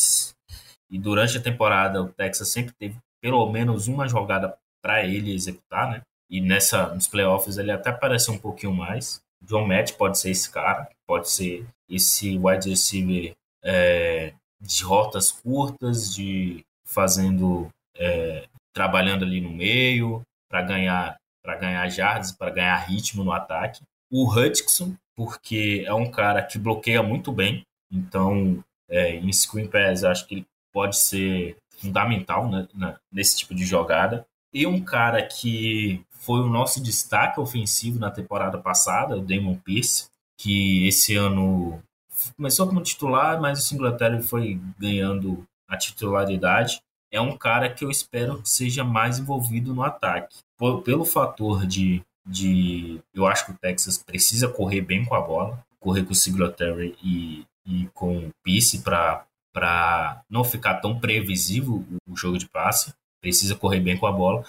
e 0.90 0.98
durante 0.98 1.38
a 1.38 1.42
temporada 1.42 2.02
o 2.02 2.12
Texas 2.12 2.48
sempre 2.48 2.72
teve 2.78 2.96
pelo 3.20 3.50
menos 3.50 3.88
uma 3.88 4.06
jogada 4.06 4.56
para 4.82 5.04
ele 5.04 5.34
executar, 5.34 5.90
né? 5.90 6.02
E 6.30 6.40
nessa 6.40 6.94
nos 6.94 7.08
playoffs 7.08 7.58
ele 7.58 7.72
até 7.72 7.90
apareceu 7.90 8.34
um 8.34 8.38
pouquinho 8.38 8.72
mais. 8.72 9.20
John 9.42 9.66
Matt 9.66 9.92
pode 9.92 10.18
ser 10.18 10.30
esse 10.30 10.50
cara, 10.50 10.88
pode 11.06 11.30
ser 11.30 11.66
esse 11.88 12.38
wide 12.38 12.68
receiver 12.68 13.32
é, 13.64 14.34
de 14.60 14.84
rotas 14.84 15.32
curtas, 15.32 16.14
de 16.14 16.62
fazendo 16.92 17.68
é, 17.96 18.46
trabalhando 18.74 19.24
ali 19.24 19.40
no 19.40 19.50
meio 19.50 20.22
para 20.48 20.62
ganhar 20.62 21.16
para 21.42 21.56
ganhar 21.56 21.88
jardas, 21.88 22.32
para 22.32 22.50
ganhar 22.50 22.76
ritmo 22.76 23.24
no 23.24 23.32
ataque. 23.32 23.82
O 24.12 24.30
Hutchinson, 24.30 24.94
porque 25.16 25.84
é 25.86 25.94
um 25.94 26.10
cara 26.10 26.42
que 26.42 26.58
bloqueia 26.58 27.02
muito 27.02 27.32
bem, 27.32 27.62
então 27.90 28.62
é, 28.88 29.16
em 29.16 29.32
screen 29.32 29.66
pass 29.66 30.04
acho 30.04 30.26
que 30.26 30.34
ele 30.34 30.46
pode 30.72 30.98
ser 30.98 31.56
fundamental 31.78 32.48
né, 32.50 32.96
nesse 33.10 33.38
tipo 33.38 33.54
de 33.54 33.64
jogada. 33.64 34.26
E 34.52 34.66
um 34.66 34.82
cara 34.82 35.24
que 35.26 36.04
foi 36.10 36.40
o 36.40 36.48
nosso 36.48 36.82
destaque 36.82 37.40
ofensivo 37.40 37.98
na 37.98 38.10
temporada 38.10 38.58
passada, 38.58 39.16
o 39.16 39.22
Damon 39.22 39.56
Pierce, 39.56 40.08
que 40.38 40.86
esse 40.86 41.16
ano 41.16 41.80
começou 42.36 42.66
como 42.66 42.82
titular, 42.82 43.40
mas 43.40 43.58
o 43.58 43.62
Singletary 43.62 44.22
foi 44.22 44.60
ganhando 44.78 45.44
a 45.70 45.76
titularidade. 45.76 46.82
É 47.12 47.20
um 47.20 47.36
cara 47.36 47.70
que 47.72 47.84
eu 47.84 47.90
espero 47.90 48.42
que 48.42 48.50
seja 48.50 48.84
mais 48.84 49.18
envolvido 49.18 49.72
no 49.72 49.82
ataque 49.82 50.38
pelo 50.84 51.04
fator 51.04 51.66
de, 51.66 52.02
de. 52.26 53.00
Eu 53.14 53.26
acho 53.26 53.46
que 53.46 53.52
o 53.52 53.58
Texas 53.58 53.96
precisa 53.96 54.48
correr 54.48 54.82
bem 54.82 55.04
com 55.04 55.14
a 55.14 55.20
bola, 55.20 55.64
correr 55.78 56.04
com 56.04 56.12
o 56.12 56.14
Singletary 56.14 56.96
e, 57.02 57.44
e 57.66 57.88
com 57.94 58.18
o 58.18 58.30
Peace 58.44 58.82
para 58.82 60.22
não 60.28 60.44
ficar 60.44 60.74
tão 60.76 60.98
previsível 60.98 61.84
o, 62.06 62.16
jogo 62.16 62.38
de 62.38 62.48
passe. 62.48 62.92
Precisa 63.20 63.54
correr 63.54 63.80
bem 63.80 63.96
com 63.96 64.06
a 64.06 64.12
bola. 64.12 64.44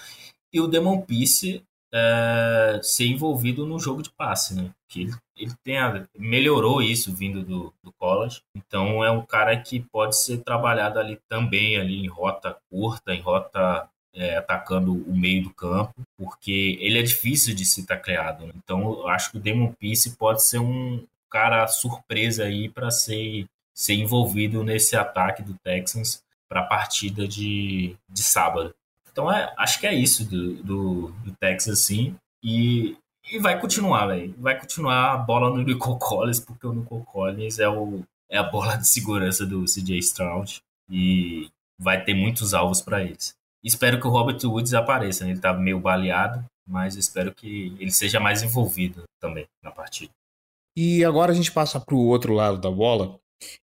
E 0.52 0.60
o 0.60 0.68
Demon 0.68 1.00
Peace 1.00 1.62
é, 1.92 2.80
ser 2.82 3.06
envolvido 3.06 3.66
no 3.66 3.78
jogo 3.78 4.02
de 4.02 4.10
passe, 4.10 4.54
né? 4.54 4.70
Que 4.88 5.02
ele, 5.02 5.12
ele 5.36 5.52
tem 5.62 5.78
a, 5.78 6.06
melhorou 6.18 6.80
isso 6.80 7.14
vindo 7.14 7.42
do, 7.42 7.72
do 7.82 7.92
college. 7.92 8.42
Então 8.56 9.04
é 9.04 9.10
um 9.10 9.24
cara 9.24 9.56
que 9.56 9.80
pode 9.80 10.18
ser 10.18 10.38
trabalhado 10.38 10.98
ali 10.98 11.18
também 11.28 11.76
ali 11.76 12.02
em 12.02 12.08
rota 12.08 12.56
curta, 12.70 13.14
em 13.14 13.20
rota 13.20 13.88
é, 14.14 14.36
atacando 14.36 14.92
o 14.92 15.16
meio 15.16 15.44
do 15.44 15.50
campo, 15.50 15.94
porque 16.16 16.78
ele 16.80 16.98
é 16.98 17.02
difícil 17.02 17.54
de 17.54 17.64
se 17.64 17.86
tacleado. 17.86 18.46
Né? 18.46 18.52
Então, 18.56 18.80
eu 18.80 19.08
acho 19.08 19.30
que 19.30 19.38
o 19.38 19.40
Demon 19.40 19.72
Peace 19.72 20.16
pode 20.16 20.42
ser 20.42 20.58
um 20.58 21.04
cara 21.30 21.66
surpresa 21.66 22.44
aí 22.44 22.68
para 22.68 22.90
ser, 22.90 23.46
ser 23.74 23.94
envolvido 23.94 24.62
nesse 24.62 24.96
ataque 24.96 25.42
do 25.42 25.54
Texans 25.64 26.22
para 26.48 26.60
a 26.60 26.66
partida 26.66 27.26
de, 27.26 27.96
de 28.08 28.22
sábado. 28.22 28.74
Então, 29.12 29.30
é, 29.30 29.52
acho 29.58 29.78
que 29.78 29.86
é 29.86 29.94
isso 29.94 30.28
do, 30.28 30.54
do, 30.62 31.08
do 31.24 31.36
Texas, 31.38 31.80
sim. 31.80 32.16
E, 32.42 32.96
e 33.30 33.38
vai 33.38 33.60
continuar, 33.60 34.06
velho. 34.06 34.34
Vai 34.38 34.58
continuar 34.58 35.12
a 35.12 35.16
bola 35.18 35.50
no 35.50 35.62
Nico 35.62 35.98
Collins, 35.98 36.40
porque 36.40 36.66
o 36.66 36.72
Nico 36.72 37.04
Collins 37.04 37.58
é, 37.58 37.68
o, 37.68 38.02
é 38.30 38.38
a 38.38 38.42
bola 38.42 38.76
de 38.76 38.88
segurança 38.88 39.44
do 39.46 39.64
CJ 39.64 39.98
Stroud. 39.98 40.60
E 40.90 41.48
vai 41.78 42.02
ter 42.02 42.14
muitos 42.14 42.54
alvos 42.54 42.80
para 42.80 43.02
eles. 43.02 43.34
Espero 43.62 44.00
que 44.00 44.06
o 44.06 44.10
Robert 44.10 44.38
Woods 44.42 44.74
apareça. 44.74 45.24
Né? 45.24 45.30
Ele 45.30 45.38
está 45.38 45.52
meio 45.52 45.78
baleado, 45.78 46.44
mas 46.66 46.96
espero 46.96 47.34
que 47.34 47.76
ele 47.78 47.92
seja 47.92 48.18
mais 48.18 48.42
envolvido 48.42 49.04
também 49.20 49.46
na 49.62 49.70
partida. 49.70 50.12
E 50.76 51.04
agora 51.04 51.32
a 51.32 51.34
gente 51.34 51.52
passa 51.52 51.78
para 51.78 51.94
o 51.94 52.06
outro 52.06 52.32
lado 52.32 52.58
da 52.58 52.70
bola. 52.70 53.18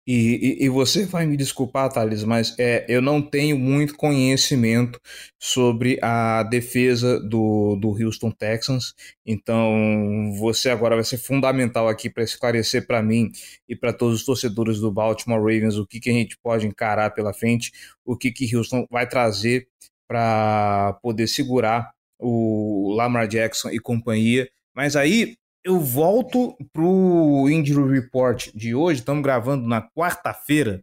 E, 0.06 0.58
e, 0.60 0.64
e, 0.64 0.68
você 0.68 1.04
vai 1.04 1.26
me 1.26 1.36
desculpar, 1.36 1.92
Thales, 1.92 2.24
mas 2.24 2.54
é, 2.58 2.84
eu 2.88 3.02
não 3.02 3.20
tenho 3.20 3.58
muito 3.58 3.94
conhecimento 3.94 5.00
sobre 5.38 5.98
a 6.02 6.42
defesa 6.42 7.20
do, 7.20 7.76
do 7.76 7.90
Houston 7.90 8.30
Texans. 8.30 8.94
Então, 9.26 10.32
você 10.38 10.70
agora 10.70 10.94
vai 10.94 11.04
ser 11.04 11.18
fundamental 11.18 11.88
aqui 11.88 12.08
para 12.08 12.24
esclarecer 12.24 12.86
para 12.86 13.02
mim 13.02 13.30
e 13.68 13.76
para 13.76 13.92
todos 13.92 14.20
os 14.20 14.24
torcedores 14.24 14.80
do 14.80 14.90
Baltimore 14.90 15.40
Ravens 15.40 15.76
o 15.76 15.86
que, 15.86 16.00
que 16.00 16.10
a 16.10 16.14
gente 16.14 16.38
pode 16.42 16.66
encarar 16.66 17.10
pela 17.14 17.34
frente, 17.34 17.70
o 18.04 18.16
que, 18.16 18.32
que 18.32 18.56
Houston 18.56 18.86
vai 18.90 19.06
trazer 19.06 19.68
para 20.08 20.94
poder 21.02 21.26
segurar 21.26 21.92
o 22.18 22.94
Lamar 22.96 23.28
Jackson 23.28 23.70
e 23.70 23.78
companhia. 23.78 24.48
Mas 24.74 24.96
aí 24.96 25.36
eu 25.64 25.80
volto 25.80 26.56
pro 26.72 27.48
Injury 27.48 28.00
Report 28.00 28.48
de 28.54 28.74
hoje, 28.74 29.00
estamos 29.00 29.22
gravando 29.22 29.66
na 29.66 29.82
quarta-feira. 29.82 30.82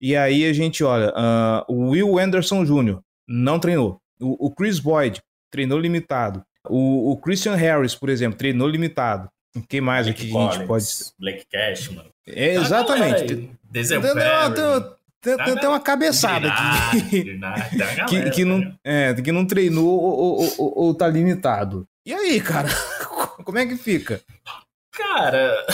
E 0.00 0.14
aí 0.16 0.44
a 0.44 0.52
gente 0.52 0.84
olha, 0.84 1.10
uh, 1.10 1.72
o 1.72 1.90
Will 1.90 2.18
Anderson 2.18 2.64
Jr. 2.64 2.98
não 3.26 3.58
treinou. 3.58 4.00
O, 4.20 4.46
o 4.46 4.50
Chris 4.54 4.78
Boyd 4.78 5.22
treinou 5.50 5.78
limitado. 5.78 6.44
O, 6.68 7.12
o, 7.12 7.16
Christian 7.16 7.54
Harris, 7.54 7.94
por 7.94 8.08
exemplo, 8.08 8.38
treinou 8.38 8.68
limitado. 8.68 9.28
Quem 9.68 9.80
mais 9.80 10.06
Blake 10.06 10.22
aqui 10.22 10.32
Collins, 10.32 10.50
a 10.50 10.58
gente 10.58 10.66
pode. 10.66 10.86
Blake 11.18 11.46
Cash, 11.50 11.88
mano. 11.88 12.10
É, 12.26 12.54
exatamente. 12.54 13.50
Ah, 13.72 14.50
tem, 15.20 15.36
tem, 15.36 15.54
tem 15.56 15.68
uma 15.68 15.80
cabeçada 15.80 16.48
aqui. 16.48 17.38
que, 18.08 18.30
que, 18.30 18.44
não, 18.44 18.58
né? 18.58 18.74
é, 18.84 19.14
que 19.14 19.32
não 19.32 19.46
treinou 19.46 19.86
ou, 19.86 20.18
ou, 20.18 20.54
ou, 20.58 20.78
ou 20.78 20.94
tá 20.94 21.08
limitado. 21.08 21.86
E 22.04 22.12
aí, 22.12 22.40
cara? 22.40 22.68
Como 23.44 23.58
é 23.58 23.66
que 23.66 23.76
fica? 23.76 24.20
Cara, 24.92 25.66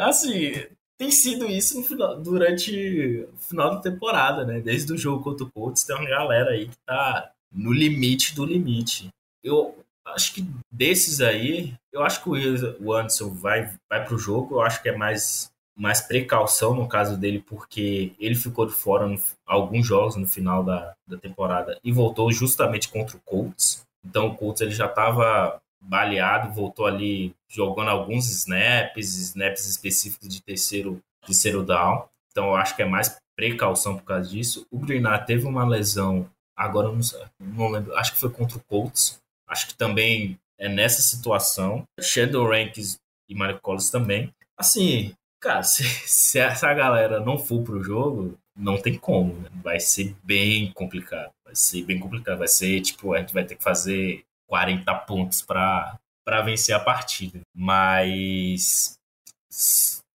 assim, 0.00 0.52
tem 0.96 1.10
sido 1.10 1.46
isso 1.46 1.82
final, 1.82 2.20
durante 2.20 3.26
o 3.32 3.38
final 3.38 3.74
da 3.74 3.80
temporada, 3.80 4.44
né? 4.44 4.60
Desde 4.60 4.92
o 4.92 4.98
jogo 4.98 5.22
contra 5.22 5.44
o 5.44 5.50
Colts, 5.50 5.84
tem 5.84 5.94
uma 5.96 6.08
galera 6.08 6.50
aí 6.50 6.68
que 6.68 6.76
tá 6.86 7.30
no 7.52 7.72
limite 7.72 8.34
do 8.34 8.44
limite. 8.44 9.08
Eu 9.42 9.76
acho 10.04 10.34
que 10.34 10.44
desses 10.70 11.20
aí, 11.20 11.74
eu 11.92 12.02
acho 12.02 12.22
que 12.22 12.28
o 12.28 12.92
Anderson 12.92 13.30
vai, 13.30 13.72
vai 13.88 14.04
pro 14.04 14.18
jogo, 14.18 14.56
eu 14.56 14.62
acho 14.62 14.82
que 14.82 14.88
é 14.88 14.96
mais 14.96 15.50
mais 15.78 16.00
precaução 16.00 16.74
no 16.74 16.88
caso 16.88 17.16
dele, 17.16 17.40
porque 17.46 18.12
ele 18.18 18.34
ficou 18.34 18.66
de 18.66 18.72
fora 18.72 19.06
no, 19.06 19.16
alguns 19.46 19.86
jogos 19.86 20.16
no 20.16 20.26
final 20.26 20.64
da, 20.64 20.92
da 21.06 21.16
temporada 21.16 21.78
e 21.84 21.92
voltou 21.92 22.32
justamente 22.32 22.88
contra 22.88 23.16
o 23.16 23.20
Colts. 23.20 23.86
Então 24.04 24.26
o 24.26 24.36
Colts 24.36 24.60
ele 24.60 24.72
já 24.72 24.86
estava 24.86 25.60
baleado, 25.80 26.52
voltou 26.52 26.86
ali 26.86 27.34
jogando 27.48 27.88
alguns 27.88 28.28
snaps, 28.30 29.16
snaps 29.16 29.66
específicos 29.66 30.28
de 30.28 30.42
terceiro, 30.42 31.00
terceiro 31.24 31.62
down. 31.62 32.08
Então 32.30 32.48
eu 32.48 32.56
acho 32.56 32.76
que 32.76 32.82
é 32.82 32.86
mais 32.86 33.16
precaução 33.36 33.96
por 33.96 34.04
causa 34.04 34.28
disso. 34.28 34.66
O 34.70 34.78
Greenard 34.78 35.26
teve 35.26 35.46
uma 35.46 35.66
lesão, 35.66 36.28
agora 36.56 36.88
não, 36.88 37.00
não 37.40 37.70
lembro, 37.70 37.96
acho 37.96 38.12
que 38.12 38.20
foi 38.20 38.30
contra 38.30 38.58
o 38.58 38.64
Colts. 38.64 39.18
Acho 39.48 39.68
que 39.68 39.74
também 39.74 40.38
é 40.58 40.68
nessa 40.68 41.00
situação. 41.00 41.84
Shadow 42.00 42.48
Rankings 42.48 42.98
e 43.28 43.34
Mario 43.34 43.60
Collins 43.60 43.90
também. 43.90 44.32
Assim, 44.56 45.14
cara, 45.40 45.62
se, 45.64 45.84
se 45.84 46.38
essa 46.38 46.72
galera 46.74 47.20
não 47.20 47.38
for 47.38 47.62
pro 47.62 47.82
jogo, 47.82 48.36
não 48.56 48.76
tem 48.76 48.98
como, 48.98 49.34
né? 49.34 49.48
Vai 49.62 49.78
ser 49.78 50.14
bem 50.24 50.72
complicado. 50.72 51.30
Vai 51.44 51.54
ser 51.54 51.84
bem 51.84 51.98
complicado. 51.98 52.38
Vai 52.38 52.48
ser, 52.48 52.80
tipo, 52.80 53.14
a 53.14 53.20
gente 53.20 53.32
vai 53.32 53.44
ter 53.44 53.54
que 53.54 53.62
fazer 53.62 54.24
40 54.48 54.94
pontos 54.94 55.42
para 55.42 55.98
vencer 56.44 56.74
a 56.74 56.80
partida. 56.80 57.40
Mas 57.54 58.98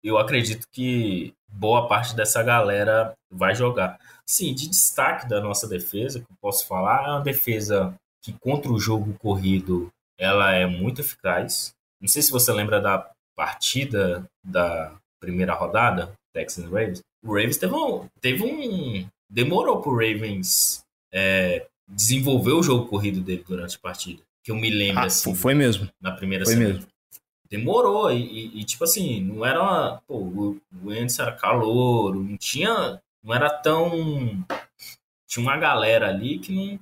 eu 0.04 0.18
acredito 0.18 0.68
que 0.72 1.34
boa 1.48 1.88
parte 1.88 2.16
dessa 2.16 2.42
galera 2.44 3.14
vai 3.30 3.56
jogar. 3.56 4.00
Sim, 4.26 4.54
de 4.54 4.70
destaque 4.70 5.28
da 5.28 5.42
nossa 5.42 5.68
defesa, 5.68 6.20
que 6.20 6.32
eu 6.32 6.38
posso 6.42 6.68
falar, 6.68 7.06
é 7.06 7.12
uma 7.12 7.22
defesa 7.22 7.96
que 8.24 8.34
contra 8.34 8.72
o 8.72 8.80
jogo 8.80 9.18
corrido 9.20 9.90
ela 10.18 10.52
é 10.54 10.66
muito 10.66 11.02
eficaz. 11.02 11.74
Não 12.00 12.08
sei 12.08 12.22
se 12.22 12.32
você 12.32 12.52
lembra 12.52 12.80
da 12.80 13.10
partida 13.36 14.26
da 14.44 14.94
primeira 15.20 15.54
rodada, 15.54 16.14
Texans 16.34 16.66
Ravens. 16.66 17.02
O 17.24 17.30
Ravens 17.30 17.58
teve 17.58 17.74
um, 17.74 18.08
teve 18.22 18.44
um 18.44 19.08
demorou 19.30 19.82
pro 19.82 19.94
Ravens 19.94 20.84
é, 21.12 21.66
desenvolver 21.90 22.54
o 22.54 22.64
jogo 22.64 22.88
corrido 22.88 23.22
dele 23.22 23.44
durante 23.48 23.76
a 23.76 23.80
partida 23.80 24.22
que 24.44 24.52
eu 24.52 24.56
me 24.56 24.70
lembro, 24.70 25.02
ah, 25.02 25.06
assim. 25.06 25.36
Foi 25.36 25.54
mesmo. 25.54 25.88
Na 26.02 26.12
primeira 26.12 26.46
foi 26.46 26.56
semana. 26.56 26.74
mesmo. 26.74 26.88
Demorou, 27.50 28.12
e, 28.12 28.22
e, 28.22 28.62
e, 28.62 28.64
tipo 28.64 28.84
assim, 28.84 29.22
não 29.22 29.46
era. 29.46 29.62
Uma, 29.62 30.02
pô, 30.08 30.18
o 30.18 30.62
Wentz 30.86 31.20
era 31.20 31.32
calor, 31.32 32.16
não 32.16 32.38
tinha. 32.38 33.02
Não 33.24 33.34
era 33.34 33.50
tão. 33.50 34.46
Tinha 35.28 35.44
uma 35.44 35.58
galera 35.58 36.10
ali 36.10 36.40
que 36.40 36.52
não. 36.52 36.80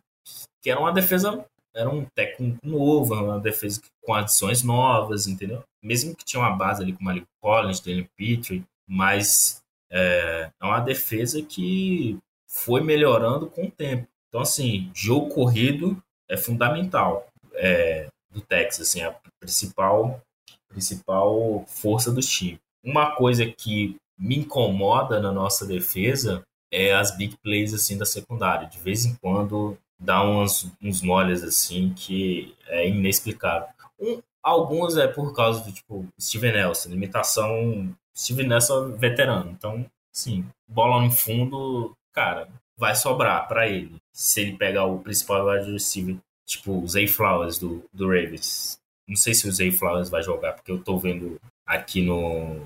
Que 0.62 0.70
era 0.70 0.80
uma 0.80 0.91
defesa. 0.91 1.46
Era 1.76 1.89
um 1.89 2.06
técnico 2.06 2.58
novo, 2.65 3.13
uma 3.13 3.39
defesa 3.39 3.82
com 4.02 4.13
adições 4.13 4.63
novas, 4.63 5.28
entendeu? 5.28 5.63
Mesmo 5.84 6.15
que 6.15 6.26
tinha 6.26 6.41
uma 6.41 6.56
base 6.56 6.82
ali 6.82 6.91
com 6.91 7.04
Malik 7.04 7.28
Collins, 7.39 7.80
Daniel 7.80 8.08
Petrie, 8.17 8.65
mas 8.88 9.62
é, 9.91 10.50
é 10.60 10.65
uma 10.65 10.80
defesa 10.80 11.39
que 11.43 12.17
foi 12.48 12.82
melhorando 12.82 13.46
com 13.48 13.65
o 13.65 13.72
tempo. 13.72 14.08
Então, 14.28 14.42
assim, 14.42 14.92
jogo 14.94 15.34
corrido 15.34 16.02
é 16.30 16.36
fundamental 16.38 17.28
é, 17.56 18.08
do 18.32 18.42
Texas, 18.42 18.88
assim, 18.88 19.02
a 19.02 19.16
principal, 19.40 20.22
principal 20.70 21.66
força 21.68 22.12
do 22.12 22.22
time. 22.22 22.60
Uma 22.84 23.16
coisa 23.16 23.46
que 23.46 23.96
me 24.20 24.38
incomoda 24.38 25.20
na 25.20 25.32
nossa 25.32 25.66
defesa 25.66 26.44
é 26.72 26.94
as 26.94 27.16
big 27.16 27.38
plays 27.38 27.74
assim 27.74 27.98
da 27.98 28.06
secundária. 28.06 28.68
De 28.68 28.80
vez 28.80 29.06
em 29.06 29.16
quando 29.16 29.78
dá 30.00 30.24
uns, 30.24 30.70
uns 30.82 31.02
moles 31.02 31.44
assim 31.44 31.94
que 31.94 32.56
é 32.68 32.88
inexplicável. 32.88 33.70
Um, 34.00 34.22
alguns 34.44 34.98
é 34.98 35.08
por 35.08 35.34
causa 35.34 35.63
do 35.63 35.72
tipo 35.72 36.06
Steven 36.20 36.54
Nelson, 36.54 36.90
limitação 36.90 37.96
Steven 38.16 38.48
Nelson 38.48 38.90
é 38.90 38.98
veterano. 38.98 39.52
Então, 39.52 39.86
sim, 40.12 40.46
bola 40.68 41.02
no 41.04 41.12
fundo, 41.12 41.96
cara, 42.12 42.50
vai 42.78 42.96
sobrar 42.96 43.48
para 43.48 43.68
ele. 43.68 43.96
Se 44.13 44.42
ele 44.42 44.58
pegar 44.58 44.86
o 44.86 45.00
principal 45.00 45.48
wide 45.48 45.72
receiver 45.72 46.18
Tipo, 46.48 46.82
o 46.82 46.88
Zay 46.88 47.08
Flowers 47.08 47.60
do, 47.60 47.84
do 47.94 48.08
Ravens. 48.08 48.80
Não 49.06 49.18
sei 49.18 49.34
se 49.34 49.48
o 49.48 49.52
Zay 49.52 49.70
Flowers 49.70 50.10
vai 50.10 50.24
jogar, 50.24 50.54
porque 50.54 50.72
eu 50.72 50.82
tô 50.82 50.98
vendo 50.98 51.40
aqui 51.66 52.02
no. 52.02 52.62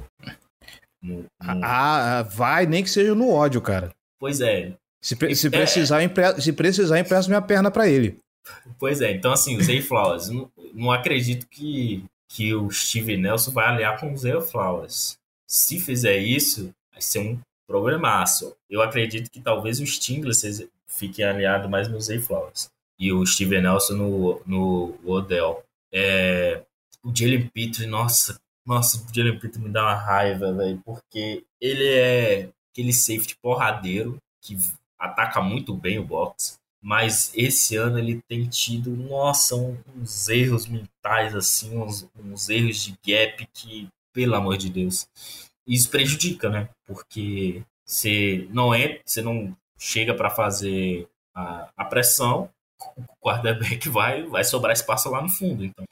no, 1.01 1.23
no... 1.23 1.25
Ah, 1.39 2.19
ah 2.19 2.23
vai, 2.23 2.67
nem 2.67 2.83
que 2.83 2.89
seja 2.89 3.15
no 3.15 3.31
ódio, 3.31 3.59
cara. 3.59 3.91
Pois 4.19 4.39
é. 4.39 4.73
Se, 5.01 5.15
se, 5.35 5.47
é, 5.47 5.49
precisar, 5.49 6.03
empre... 6.03 6.39
se 6.39 6.53
precisar, 6.53 6.99
empresto 6.99 7.29
minha 7.29 7.41
perna 7.41 7.71
para 7.71 7.87
ele. 7.87 8.19
Pois 8.77 9.01
é, 9.01 9.11
então 9.11 9.31
assim, 9.31 9.57
o 9.57 9.63
Zay 9.63 9.81
Flowers, 9.81 10.29
não, 10.29 10.51
não 10.73 10.91
acredito 10.91 11.47
que, 11.47 12.05
que 12.29 12.53
o 12.53 12.69
Steve 12.69 13.17
Nelson 13.17 13.51
vai 13.51 13.65
aliar 13.65 13.99
com 13.99 14.13
o 14.13 14.17
Zay 14.17 14.39
Flowers. 14.41 15.17
Se 15.47 15.79
fizer 15.79 16.17
isso, 16.17 16.71
vai 16.91 17.01
ser 17.01 17.19
um 17.19 17.39
problemaço. 17.71 18.53
Eu 18.69 18.81
acredito 18.81 19.31
que 19.31 19.39
talvez 19.39 19.79
o 19.79 19.85
Stingler 19.85 20.35
fique 20.85 21.23
aliado 21.23 21.69
mais 21.69 21.87
no 21.87 22.01
Zay 22.01 22.19
Flowers 22.19 22.69
e 22.99 23.11
o 23.13 23.25
Steven 23.25 23.61
Nelson 23.61 23.93
no, 23.93 24.41
no 24.45 24.99
Odell. 25.05 25.63
É, 25.91 26.63
o 27.01 27.15
Jalen 27.15 27.47
Pitre, 27.47 27.87
nossa, 27.87 28.39
nossa, 28.65 28.97
o 28.97 29.15
Jalen 29.15 29.39
Pitre 29.39 29.61
me 29.61 29.69
dá 29.69 29.83
uma 29.83 29.95
raiva, 29.95 30.53
velho, 30.53 30.81
porque 30.85 31.43
ele 31.59 31.87
é 31.87 32.49
aquele 32.71 32.91
safety 32.91 33.35
porradeiro 33.41 34.17
que 34.41 34.57
ataca 34.99 35.41
muito 35.41 35.73
bem 35.73 35.97
o 35.97 36.05
box, 36.05 36.59
mas 36.83 37.31
esse 37.35 37.75
ano 37.75 37.97
ele 37.97 38.21
tem 38.27 38.47
tido, 38.47 38.91
nossa, 38.91 39.55
uns 39.55 40.27
erros 40.27 40.67
mentais, 40.67 41.33
assim, 41.35 41.77
uns, 41.77 42.07
uns 42.19 42.49
erros 42.49 42.77
de 42.77 42.91
gap 43.05 43.47
que, 43.53 43.87
pelo 44.13 44.35
amor 44.35 44.57
de 44.57 44.69
Deus, 44.69 45.07
isso 45.71 45.89
prejudica, 45.89 46.49
né? 46.49 46.69
Porque 46.85 47.63
você 47.85 48.47
não 48.51 48.73
é, 48.73 48.99
você 49.05 49.21
não 49.21 49.55
chega 49.79 50.13
para 50.13 50.29
fazer 50.29 51.07
a, 51.33 51.69
a 51.75 51.85
pressão 51.85 52.49
o 52.97 53.03
quarterback 53.21 53.87
vai, 53.89 54.23
vai 54.23 54.43
sobrar 54.43 54.73
espaço 54.73 55.09
lá 55.09 55.21
no 55.21 55.29
fundo. 55.29 55.63
Então, 55.63 55.85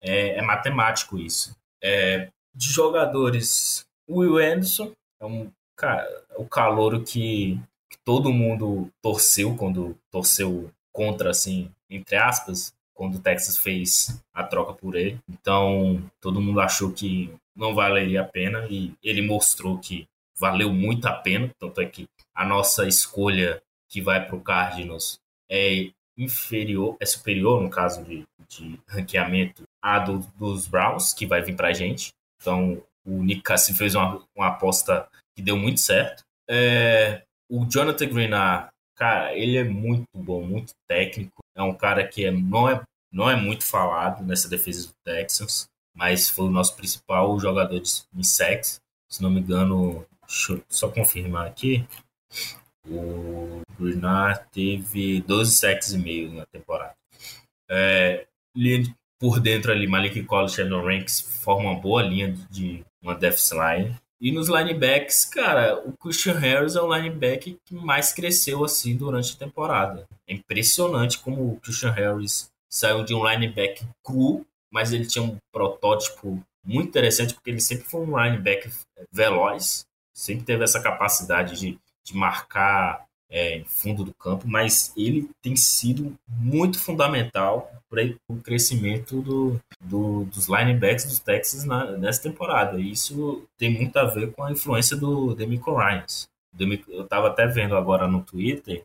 é, 0.00 0.38
é 0.38 0.42
matemático 0.42 1.18
isso. 1.18 1.56
É, 1.82 2.28
de 2.54 2.68
jogadores, 2.68 3.84
o 4.08 4.18
Will 4.18 4.38
Anderson 4.38 4.92
é 5.20 5.26
um 5.26 5.50
cara, 5.76 6.06
o 6.36 6.46
calouro 6.46 7.02
que, 7.02 7.60
que 7.90 7.98
todo 8.04 8.32
mundo 8.32 8.90
torceu 9.02 9.56
quando 9.56 9.96
torceu 10.10 10.70
contra, 10.92 11.30
assim, 11.30 11.70
entre 11.88 12.16
aspas, 12.16 12.72
quando 12.94 13.16
o 13.16 13.20
Texas 13.20 13.56
fez 13.56 14.20
a 14.34 14.42
troca 14.42 14.72
por 14.72 14.96
ele. 14.96 15.20
Então, 15.28 16.02
todo 16.20 16.40
mundo 16.40 16.60
achou 16.60 16.92
que 16.92 17.32
não 17.58 17.74
valeria 17.74 18.22
a 18.22 18.24
pena 18.24 18.66
e 18.70 18.94
ele 19.02 19.20
mostrou 19.20 19.78
que 19.78 20.06
valeu 20.38 20.72
muito 20.72 21.06
a 21.06 21.12
pena. 21.12 21.50
Tanto 21.58 21.80
é 21.80 21.86
que 21.86 22.06
a 22.34 22.44
nossa 22.44 22.86
escolha 22.86 23.60
que 23.88 24.00
vai 24.00 24.24
para 24.24 24.36
o 24.36 24.40
Cardinals 24.40 25.18
é 25.50 25.90
inferior, 26.16 26.96
é 27.00 27.06
superior 27.06 27.60
no 27.60 27.68
caso 27.68 28.04
de, 28.04 28.24
de 28.48 28.78
ranqueamento 28.88 29.64
a 29.82 29.98
do, 29.98 30.18
dos 30.36 30.66
Browns, 30.66 31.12
que 31.12 31.26
vai 31.26 31.42
vir 31.42 31.56
pra 31.56 31.72
gente. 31.72 32.10
Então, 32.40 32.80
o 33.04 33.22
Nick 33.22 33.42
Cassi 33.42 33.74
fez 33.74 33.94
uma, 33.94 34.22
uma 34.36 34.48
aposta 34.48 35.08
que 35.34 35.42
deu 35.42 35.56
muito 35.56 35.80
certo. 35.80 36.22
É, 36.48 37.22
o 37.48 37.64
Jonathan 37.64 38.06
Greenard, 38.06 38.68
cara, 38.94 39.34
ele 39.34 39.56
é 39.56 39.64
muito 39.64 40.06
bom, 40.14 40.44
muito 40.44 40.72
técnico. 40.88 41.42
É 41.56 41.62
um 41.62 41.74
cara 41.74 42.06
que 42.06 42.24
é, 42.24 42.30
não, 42.30 42.68
é, 42.68 42.80
não 43.12 43.28
é 43.28 43.36
muito 43.36 43.64
falado 43.64 44.24
nessa 44.24 44.48
defesa 44.48 44.88
do 44.88 44.94
Texans, 45.04 45.66
mas 45.98 46.28
foi 46.28 46.46
o 46.46 46.50
nosso 46.50 46.76
principal 46.76 47.38
jogador 47.40 47.80
de, 47.80 47.90
em 48.14 48.22
sacks. 48.22 48.80
Se 49.08 49.20
não 49.20 49.30
me 49.30 49.40
engano, 49.40 50.06
deixa 50.24 50.52
eu 50.52 50.62
só 50.68 50.88
confirmar 50.88 51.48
aqui. 51.48 51.84
O 52.86 53.62
Greenard 53.78 54.40
teve 54.52 55.20
12 55.22 55.52
sacks 55.52 55.92
e 55.92 55.98
meio 55.98 56.32
na 56.32 56.46
temporada. 56.46 56.94
É, 57.68 58.26
por 59.18 59.40
dentro 59.40 59.72
ali, 59.72 59.88
Malik 59.88 60.22
Collins 60.22 60.52
e 60.52 60.56
Shannon 60.56 60.84
Ranks 60.84 61.20
formam 61.20 61.72
uma 61.72 61.80
boa 61.80 62.00
linha 62.00 62.32
de 62.48 62.84
uma 63.02 63.16
depth 63.16 63.50
line. 63.50 63.96
E 64.20 64.30
nos 64.30 64.48
linebacks, 64.48 65.24
cara, 65.24 65.80
o 65.84 65.92
Christian 65.96 66.38
Harris 66.38 66.76
é 66.76 66.80
o 66.80 66.92
linebacker 66.92 67.56
que 67.64 67.74
mais 67.74 68.12
cresceu 68.12 68.64
assim 68.64 68.96
durante 68.96 69.34
a 69.34 69.38
temporada. 69.38 70.08
É 70.28 70.34
impressionante 70.34 71.18
como 71.18 71.52
o 71.52 71.60
Christian 71.60 71.90
Harris 71.90 72.50
saiu 72.68 73.04
de 73.04 73.14
um 73.14 73.28
linebacker 73.28 73.86
cru, 74.04 74.44
mas 74.70 74.92
ele 74.92 75.06
tinha 75.06 75.24
um 75.24 75.36
protótipo 75.52 76.42
muito 76.64 76.88
interessante 76.88 77.34
porque 77.34 77.50
ele 77.50 77.60
sempre 77.60 77.84
foi 77.84 78.00
um 78.00 78.18
linebacker 78.18 78.72
veloz, 79.10 79.86
sempre 80.14 80.44
teve 80.44 80.64
essa 80.64 80.82
capacidade 80.82 81.58
de 81.58 81.78
de 82.08 82.16
marcar 82.16 83.06
é, 83.30 83.62
fundo 83.66 84.02
do 84.02 84.14
campo, 84.14 84.48
mas 84.48 84.92
ele 84.96 85.28
tem 85.42 85.54
sido 85.54 86.16
muito 86.26 86.80
fundamental 86.80 87.70
para 87.90 88.02
o 88.28 88.36
crescimento 88.38 89.20
do, 89.20 89.60
do, 89.80 90.24
dos 90.24 90.48
linebacks 90.48 91.04
dos 91.04 91.18
Texas 91.18 91.64
na, 91.64 91.92
nessa 91.92 92.22
temporada. 92.22 92.80
E 92.80 92.90
isso 92.90 93.46
tem 93.58 93.70
muito 93.70 93.96
a 93.98 94.04
ver 94.04 94.32
com 94.32 94.42
a 94.42 94.52
influência 94.52 94.96
do 94.96 95.34
Demico 95.34 95.74
Ryans. 95.74 96.28
Eu 96.88 97.04
estava 97.04 97.28
até 97.28 97.46
vendo 97.46 97.76
agora 97.76 98.08
no 98.08 98.22
Twitter 98.22 98.82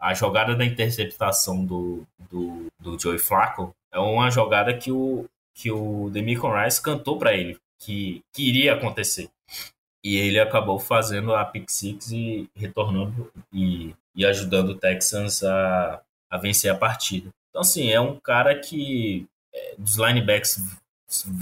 a 0.00 0.12
jogada 0.14 0.54
da 0.54 0.64
interceptação 0.64 1.64
do, 1.64 2.02
do, 2.30 2.66
do 2.80 2.98
Joey 2.98 3.18
Flacco 3.18 3.74
é 3.94 3.98
uma 3.98 4.30
jogada 4.30 4.76
que 4.76 4.90
o, 4.90 5.24
que 5.54 5.70
o 5.70 6.10
Demico 6.10 6.48
Ryans 6.48 6.80
cantou 6.80 7.16
para 7.16 7.32
ele 7.32 7.56
que, 7.78 8.22
que 8.32 8.48
iria 8.48 8.74
acontecer. 8.74 9.30
E 10.02 10.16
ele 10.16 10.38
acabou 10.38 10.78
fazendo 10.78 11.34
a 11.34 11.44
pick 11.44 11.70
six 11.70 12.10
e 12.10 12.48
retornando 12.54 13.30
e, 13.52 13.94
e 14.14 14.26
ajudando 14.26 14.70
o 14.70 14.74
Texans 14.74 15.42
a, 15.42 16.02
a 16.28 16.36
vencer 16.36 16.70
a 16.70 16.76
partida. 16.76 17.30
Então, 17.48 17.62
assim, 17.62 17.90
é 17.90 18.00
um 18.00 18.18
cara 18.18 18.58
que 18.58 19.26
é, 19.54 19.76
dos 19.78 19.96
linebacks 19.96 20.62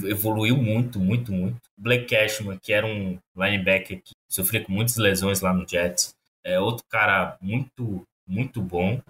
evoluiu 0.05 0.57
muito, 0.57 1.01
muito, 1.01 1.33
muito. 1.33 1.57
Blake 1.77 2.07
Cashman, 2.07 2.59
que 2.59 2.73
era 2.73 2.87
um 2.87 3.19
linebacker 3.35 4.01
que 4.03 4.13
sofria 4.29 4.63
com 4.63 4.71
muitas 4.71 4.97
lesões 4.97 5.41
lá 5.41 5.53
no 5.53 5.67
Jets, 5.67 6.15
é 6.45 6.61
outro 6.61 6.85
cara 6.89 7.37
muito, 7.41 8.07
muito 8.27 8.61
bom. 8.61 9.01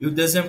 E 0.00 0.06
o 0.06 0.10
Desen 0.10 0.42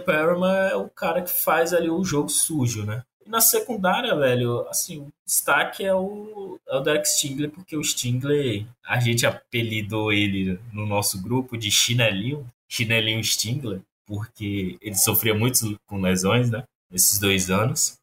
é 0.70 0.76
o 0.76 0.90
cara 0.90 1.22
que 1.22 1.32
faz 1.32 1.74
ali 1.74 1.90
o 1.90 2.04
jogo 2.04 2.30
sujo, 2.30 2.86
né? 2.86 3.04
E 3.26 3.30
na 3.30 3.42
secundária, 3.42 4.16
velho, 4.16 4.68
assim, 4.70 5.00
o 5.00 5.14
destaque 5.26 5.84
é 5.84 5.94
o, 5.94 6.60
é 6.68 6.78
o 6.78 6.82
Derek 6.82 7.08
Stingler, 7.08 7.50
porque 7.50 7.76
o 7.76 7.84
Stingler, 7.84 8.66
a 8.86 9.00
gente 9.00 9.26
apelidou 9.26 10.14
ele 10.14 10.60
no 10.72 10.86
nosso 10.86 11.22
grupo 11.22 11.58
de 11.58 11.72
chinelinho, 11.72 12.48
chinelinho 12.68 13.24
Stingler, 13.24 13.82
porque 14.06 14.78
ele 14.82 14.96
sofria 14.96 15.34
muito 15.34 15.80
com 15.88 16.00
lesões, 16.00 16.52
né? 16.52 16.64
Nesses 16.92 17.20
dois 17.20 17.50
anos. 17.50 17.98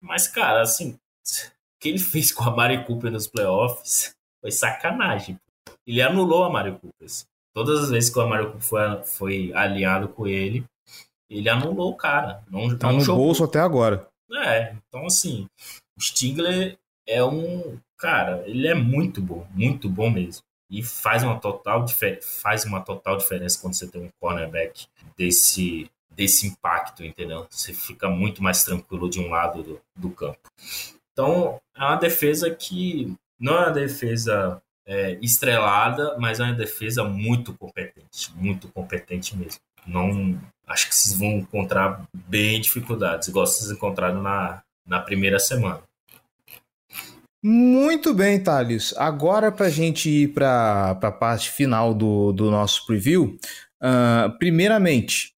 Mas, 0.00 0.28
cara, 0.28 0.62
assim, 0.62 0.92
o 0.92 0.98
que 1.80 1.88
ele 1.88 1.98
fez 1.98 2.32
com 2.32 2.44
a 2.44 2.54
Mari 2.54 2.84
Cooper 2.84 3.10
nos 3.10 3.26
playoffs 3.26 4.14
foi 4.40 4.50
sacanagem. 4.50 5.38
Ele 5.86 6.02
anulou 6.02 6.44
a 6.44 6.50
Mari 6.50 6.72
Cooper. 6.72 7.08
Todas 7.54 7.84
as 7.84 7.90
vezes 7.90 8.10
que 8.10 8.18
o 8.18 8.26
Cooper 8.26 8.60
foi, 8.60 9.04
foi 9.04 9.52
aliado 9.54 10.08
com 10.08 10.26
ele, 10.26 10.64
ele 11.38 11.48
anulou 11.48 11.90
o 11.90 11.96
cara. 11.96 12.42
Não, 12.50 12.76
tá 12.76 12.88
não 12.88 12.98
no 12.98 13.04
jogou. 13.04 13.24
bolso 13.24 13.44
até 13.44 13.58
agora. 13.60 14.06
É, 14.32 14.74
então 14.88 15.06
assim, 15.06 15.46
o 15.96 16.00
Stigler 16.00 16.78
é 17.06 17.22
um. 17.24 17.78
Cara, 17.98 18.42
ele 18.46 18.66
é 18.66 18.74
muito 18.74 19.20
bom, 19.20 19.46
muito 19.54 19.88
bom 19.88 20.10
mesmo. 20.10 20.42
E 20.70 20.82
faz 20.82 21.22
uma 21.22 21.38
total, 21.38 21.84
faz 22.22 22.64
uma 22.64 22.80
total 22.80 23.18
diferença 23.18 23.60
quando 23.60 23.74
você 23.74 23.86
tem 23.86 24.02
um 24.02 24.08
cornerback 24.18 24.86
desse, 25.16 25.90
desse 26.10 26.46
impacto, 26.46 27.04
entendeu? 27.04 27.46
Você 27.50 27.74
fica 27.74 28.08
muito 28.08 28.42
mais 28.42 28.64
tranquilo 28.64 29.08
de 29.10 29.20
um 29.20 29.28
lado 29.28 29.62
do, 29.62 29.80
do 29.94 30.10
campo. 30.10 30.38
Então, 31.12 31.60
é 31.76 31.84
uma 31.84 31.96
defesa 31.96 32.50
que 32.50 33.14
não 33.38 33.54
é 33.54 33.60
uma 33.66 33.70
defesa 33.70 34.62
é, 34.86 35.18
estrelada, 35.20 36.16
mas 36.18 36.40
é 36.40 36.44
uma 36.44 36.54
defesa 36.54 37.04
muito 37.04 37.52
competente, 37.52 38.32
muito 38.34 38.68
competente 38.68 39.36
mesmo. 39.36 39.60
Não, 39.86 40.40
acho 40.66 40.88
que 40.88 40.94
vocês 40.94 41.16
vão 41.16 41.32
encontrar 41.32 42.02
bem 42.14 42.60
dificuldades, 42.60 43.28
igual 43.28 43.46
vocês 43.46 43.70
encontraram 43.70 44.22
na, 44.22 44.62
na 44.86 45.00
primeira 45.00 45.38
semana. 45.38 45.80
Muito 47.44 48.14
bem, 48.14 48.40
Thales. 48.40 48.94
Agora, 48.96 49.50
para 49.50 49.66
a 49.66 49.70
gente 49.70 50.08
ir 50.08 50.28
para 50.28 50.90
a 50.90 51.10
parte 51.10 51.50
final 51.50 51.92
do, 51.92 52.32
do 52.32 52.50
nosso 52.50 52.86
preview, 52.86 53.36
uh, 53.82 54.38
primeiramente, 54.38 55.32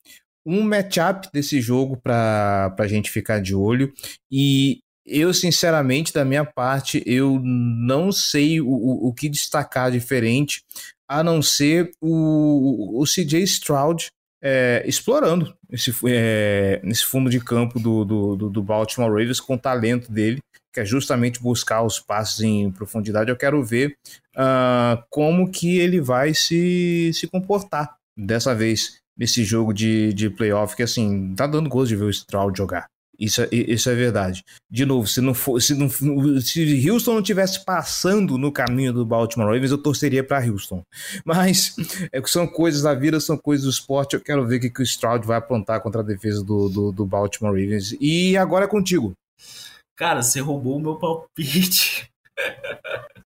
um 0.44 0.62
matchup 0.62 1.28
desse 1.32 1.60
jogo 1.62 1.96
para 1.96 2.74
a 2.78 2.87
gente 2.87 3.10
ficar 3.10 3.40
de 3.40 3.54
olho. 3.54 3.90
E 4.30 4.80
eu, 5.06 5.32
sinceramente, 5.32 6.12
da 6.12 6.24
minha 6.24 6.44
parte, 6.44 7.02
eu 7.06 7.40
não 7.42 8.12
sei 8.12 8.60
o, 8.60 8.68
o, 8.68 9.08
o 9.08 9.14
que 9.14 9.28
destacar 9.28 9.90
diferente, 9.90 10.62
a 11.08 11.22
não 11.22 11.40
ser 11.40 11.90
o, 12.00 13.00
o 13.00 13.04
CJ 13.04 13.42
Stroud 13.44 14.10
é, 14.44 14.85
explorando 14.87 15.57
esse, 15.70 15.90
é, 16.07 16.78
esse 16.85 17.07
fundo 17.07 17.30
de 17.30 17.40
campo 17.40 17.80
do, 17.80 18.04
do, 18.04 18.50
do 18.50 18.62
Baltimore 18.62 19.09
Ravens 19.09 19.40
com 19.40 19.54
o 19.54 19.59
talento 19.59 20.12
dele, 20.12 20.38
que 20.70 20.80
é 20.80 20.85
justamente 20.85 21.40
buscar 21.40 21.83
os 21.83 21.98
passos 21.98 22.42
em 22.42 22.70
profundidade. 22.70 23.30
Eu 23.30 23.37
quero 23.37 23.64
ver 23.64 23.96
uh, 24.37 25.02
como 25.09 25.50
que 25.50 25.78
ele 25.78 25.98
vai 25.98 26.35
se, 26.35 27.11
se 27.14 27.26
comportar 27.26 27.96
dessa 28.14 28.54
vez 28.54 28.98
nesse 29.16 29.44
jogo 29.44 29.72
de, 29.72 30.12
de 30.12 30.28
playoff, 30.28 30.76
que 30.76 30.83
assim, 30.83 31.35
tá 31.35 31.46
dando 31.46 31.70
gosto 31.70 31.88
de 31.88 31.96
ver 31.96 32.04
o 32.04 32.11
Stroud 32.11 32.59
jogar. 32.59 32.87
Isso 33.18 33.42
é, 33.42 33.48
isso 33.50 33.88
é 33.88 33.94
verdade. 33.94 34.44
De 34.70 34.85
novo, 34.85 35.07
se 35.07 35.20
não 35.20 35.35
for, 35.35 35.61
se, 35.61 35.74
não, 35.74 35.88
se 35.88 36.90
Houston 36.90 37.14
não 37.14 37.22
tivesse 37.22 37.64
passando 37.64 38.37
no 38.37 38.53
caminho 38.53 38.92
do 38.92 39.05
Baltimore 39.05 39.46
Ravens, 39.46 39.70
eu 39.70 39.79
torceria 39.79 40.24
para 40.24 40.44
Houston. 40.44 40.83
Mas 41.24 41.77
é, 42.12 42.22
são 42.27 42.46
coisas 42.46 42.83
da 42.83 42.94
vida, 42.94 43.20
são 43.20 43.37
coisas 43.37 43.64
do 43.64 43.70
esporte. 43.70 44.14
Eu 44.14 44.20
quero 44.20 44.46
ver 44.46 44.57
o 44.57 44.61
que, 44.61 44.70
que 44.70 44.83
o 44.83 44.85
Stroud 44.85 45.27
vai 45.27 45.38
aprontar 45.38 45.81
contra 45.81 46.00
a 46.00 46.05
defesa 46.05 46.42
do, 46.42 46.68
do, 46.68 46.92
do 46.92 47.07
Baltimore 47.07 47.53
Ravens. 47.53 47.96
E 48.00 48.37
agora 48.37 48.64
é 48.64 48.68
contigo. 48.68 49.12
Cara, 49.96 50.22
você 50.22 50.40
roubou 50.40 50.77
o 50.77 50.81
meu 50.81 50.96
palpite. 50.96 52.11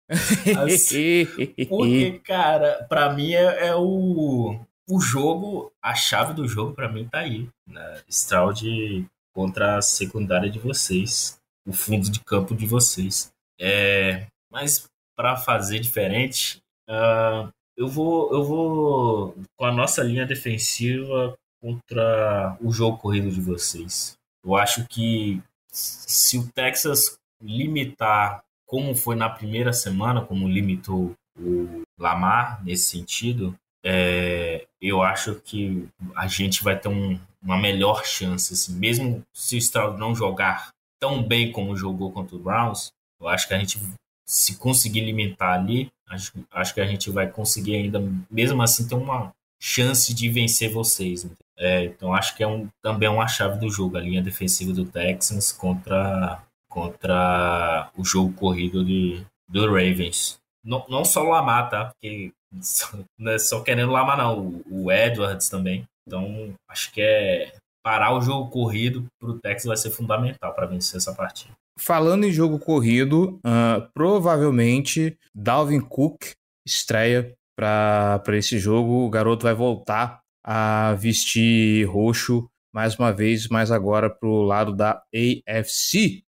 assim, 0.10 1.28
porque, 1.68 2.22
cara, 2.24 2.86
para 2.88 3.14
mim 3.14 3.34
é, 3.34 3.68
é 3.68 3.76
o 3.76 4.60
o 4.88 5.00
jogo, 5.00 5.72
a 5.82 5.96
chave 5.96 6.34
do 6.34 6.48
jogo 6.48 6.74
para 6.74 6.92
mim 6.92 7.08
tá 7.08 7.20
aí. 7.20 7.50
Né? 7.68 8.02
Stroud 8.10 9.06
contra 9.34 9.78
a 9.78 9.82
secundária 9.82 10.50
de 10.50 10.60
vocês, 10.60 11.40
o 11.66 11.74
fundo 11.74 12.10
de 12.10 12.20
campo 12.22 12.56
de 12.56 12.66
vocês. 12.66 13.32
É, 13.60 14.28
mas 14.52 14.86
para 15.16 15.36
fazer 15.36 15.80
diferente, 15.80 16.60
uh, 16.90 17.52
eu 17.78 17.88
vou 17.88 18.34
eu 18.34 18.44
vou 18.44 19.36
com 19.58 19.66
a 19.66 19.72
nossa 19.72 20.04
linha 20.04 20.26
defensiva 20.26 21.36
contra 21.62 22.58
o 22.62 22.72
jogo 22.72 22.98
corrido 22.98 23.32
de 23.32 23.42
vocês. 23.42 24.16
Eu 24.44 24.56
acho 24.56 24.86
que 24.88 25.42
se 25.72 26.38
o 26.38 26.48
Texas 26.52 27.18
limitar 27.42 28.44
como 28.66 28.96
foi 28.96 29.16
na 29.16 29.30
primeira 29.30 29.72
semana, 29.72 30.26
como 30.26 30.48
limitou 30.48 31.14
o 31.38 31.84
Lamar 31.98 32.64
nesse 32.64 32.90
sentido, 32.90 33.56
é, 33.86 34.66
eu 34.82 35.02
acho 35.02 35.36
que 35.42 35.88
a 36.16 36.28
gente 36.28 36.64
vai 36.64 36.78
ter 36.78 36.90
um, 36.90 37.20
uma 37.44 37.58
melhor 37.58 38.06
chance, 38.06 38.54
assim, 38.54 38.74
mesmo 38.74 39.22
se 39.34 39.56
o 39.56 39.60
Stroud 39.60 40.00
não 40.00 40.16
jogar 40.16 40.70
tão 41.00 41.22
bem 41.22 41.52
como 41.52 41.76
jogou 41.76 42.12
contra 42.12 42.36
o 42.36 42.40
Browns, 42.40 42.92
eu 43.20 43.28
acho 43.28 43.48
que 43.48 43.54
a 43.54 43.60
gente, 43.60 43.80
se 44.26 44.56
conseguir 44.56 45.02
limitar 45.02 45.60
ali, 45.60 45.92
acho, 46.08 46.32
acho 46.52 46.74
que 46.74 46.82
a 46.82 46.86
gente 46.86 47.10
vai 47.10 47.30
conseguir 47.30 47.76
ainda, 47.76 48.02
mesmo 48.32 48.62
assim, 48.62 48.88
ter 48.88 48.96
uma 48.96 49.32
chance 49.62 50.14
de 50.14 50.30
vencer 50.30 50.72
vocês. 50.72 51.28
É, 51.58 51.86
então 51.86 52.14
acho 52.14 52.36
que 52.36 52.44
é 52.44 52.48
um, 52.48 52.68
também 52.82 53.08
é 53.08 53.12
uma 53.12 53.28
chave 53.28 53.60
do 53.60 53.70
jogo, 53.70 53.98
a 53.98 54.02
linha 54.02 54.22
defensiva 54.22 54.74
do 54.74 54.86
Texans 54.86 55.52
contra, 55.52 56.42
contra 56.70 57.92
o 57.98 58.04
jogo 58.04 58.34
corrido 58.34 58.84
de, 58.84 59.26
do 59.48 59.66
Ravens. 59.68 60.40
Não, 60.64 60.86
não 60.90 61.04
só 61.04 61.24
o 61.24 61.30
Lamar, 61.30 61.70
tá? 61.70 61.86
Porque 61.86 62.32
não 63.18 63.32
é 63.32 63.40
só 63.40 63.62
querendo 63.62 63.92
Lamar, 63.92 64.18
não. 64.18 64.40
O, 64.40 64.86
o 64.86 64.92
Edwards 64.92 65.50
também. 65.50 65.86
Então, 66.08 66.54
acho 66.70 66.92
que 66.92 67.02
é 67.02 67.54
parar 67.84 68.16
o 68.16 68.22
jogo 68.22 68.50
corrido 68.50 69.06
para 69.20 69.30
o 69.30 69.40
Texas 69.40 69.68
vai 69.68 69.78
ser 69.78 69.92
fundamental 69.92 70.54
para 70.54 70.66
vencer 70.66 70.98
essa 70.98 71.14
partida. 71.14 71.54
Falando 71.78 72.24
em 72.24 72.32
jogo 72.32 72.60
corrido, 72.60 73.40
uh, 73.46 73.90
provavelmente 73.94 75.18
Dalvin 75.36 75.82
Cook 75.82 76.32
estreia 76.66 77.34
para 77.58 78.22
esse 78.34 78.58
jogo. 78.58 79.06
O 79.06 79.10
garoto 79.10 79.44
vai 79.44 79.54
voltar 79.54 80.20
a 80.46 80.94
vestir 80.94 81.86
roxo 81.86 82.48
mais 82.74 82.98
uma 82.98 83.12
vez, 83.12 83.48
mas 83.48 83.72
agora 83.72 84.10
para 84.10 84.28
o 84.28 84.44
lado 84.44 84.76
da 84.76 85.04
AFC. 85.14 86.24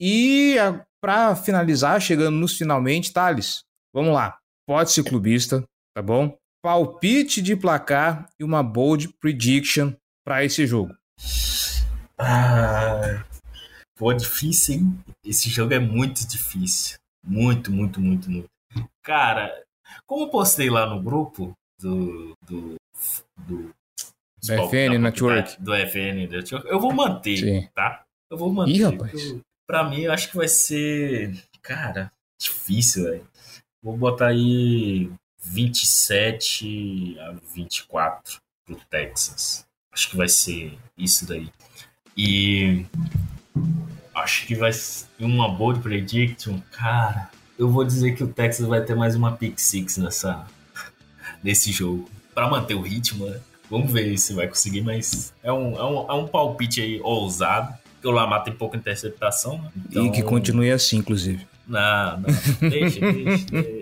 E 0.00 0.56
para 1.02 1.34
finalizar, 1.36 2.00
chegando 2.00 2.36
nos 2.36 2.56
finalmente, 2.56 3.12
Thales, 3.12 3.64
vamos 3.92 4.14
lá. 4.14 4.38
Pode 4.66 4.92
ser 4.92 5.04
clubista, 5.04 5.64
tá 5.94 6.02
bom? 6.02 6.36
Palpite 6.64 7.42
de 7.42 7.54
placar 7.54 8.26
e 8.40 8.42
uma 8.42 8.62
bold 8.62 9.08
prediction 9.20 9.92
para 10.24 10.42
esse 10.46 10.66
jogo. 10.66 10.96
Ah, 12.16 13.22
pô, 13.94 14.14
difícil, 14.14 14.76
hein? 14.76 14.98
Esse 15.22 15.50
jogo 15.50 15.74
é 15.74 15.78
muito 15.78 16.26
difícil. 16.26 16.96
Muito, 17.22 17.70
muito, 17.70 18.00
muito, 18.00 18.30
muito. 18.30 18.48
Cara, 19.02 19.52
como 20.06 20.24
eu 20.24 20.30
postei 20.30 20.70
lá 20.70 20.86
no 20.86 21.02
grupo 21.02 21.52
do. 21.78 22.32
do, 22.46 22.76
do 23.46 23.70
do 24.42 24.52
FN 24.70 24.98
Network. 24.98 25.62
Do 25.62 25.74
FN 25.74 26.26
Network. 26.30 26.66
Eu 26.66 26.80
vou 26.80 26.94
manter, 26.94 27.36
Sim. 27.36 27.68
tá? 27.74 28.06
Eu 28.30 28.38
vou 28.38 28.50
manter. 28.50 28.72
Ih, 28.72 28.82
rapaz. 28.84 29.36
pra 29.66 29.84
mim, 29.84 30.00
eu 30.00 30.12
acho 30.12 30.30
que 30.30 30.36
vai 30.38 30.48
ser. 30.48 31.36
Cara, 31.60 32.10
difícil, 32.40 33.04
velho. 33.04 33.28
Vou 33.82 33.98
botar 33.98 34.28
aí 34.28 35.10
27 35.44 37.16
a 37.20 37.34
24 37.54 38.40
pro 38.66 38.76
Texas. 38.90 39.66
Acho 39.92 40.10
que 40.10 40.16
vai 40.16 40.28
ser 40.28 40.78
isso 40.96 41.26
daí. 41.26 41.48
E 42.16 42.84
acho 44.14 44.46
que 44.46 44.54
vai 44.54 44.72
ser 44.72 45.06
uma 45.20 45.48
bold 45.48 45.80
prediction, 45.80 46.58
cara. 46.72 47.30
Eu 47.58 47.68
vou 47.68 47.84
dizer 47.84 48.16
que 48.16 48.24
o 48.24 48.28
Texas 48.28 48.66
vai 48.66 48.84
ter 48.84 48.94
mais 48.94 49.14
uma 49.14 49.36
pick 49.36 49.58
six 49.58 49.96
nessa 49.96 50.46
nesse 51.42 51.70
jogo 51.70 52.08
para 52.34 52.48
manter 52.48 52.74
o 52.74 52.80
ritmo, 52.80 53.26
né? 53.26 53.40
Vamos 53.70 53.92
ver 53.92 54.16
se 54.18 54.32
vai 54.34 54.48
conseguir, 54.48 54.82
mas 54.82 55.32
é 55.42 55.52
um, 55.52 55.76
é 55.76 55.84
um, 55.84 56.10
é 56.10 56.14
um 56.14 56.26
palpite 56.26 56.80
aí 56.80 57.00
ousado. 57.02 57.72
Porque 57.94 58.08
o 58.08 58.10
Lamar 58.10 58.42
tem 58.44 58.52
pouca 58.52 58.76
interceptação. 58.76 59.58
Né? 59.58 59.70
Então... 59.88 60.06
E 60.06 60.10
que 60.10 60.22
continue 60.22 60.70
assim, 60.70 60.98
inclusive. 60.98 61.46
Não, 61.66 62.18
não. 62.18 62.28
Deixa, 62.68 63.00
deixa, 63.00 63.46
deixa. 63.46 63.73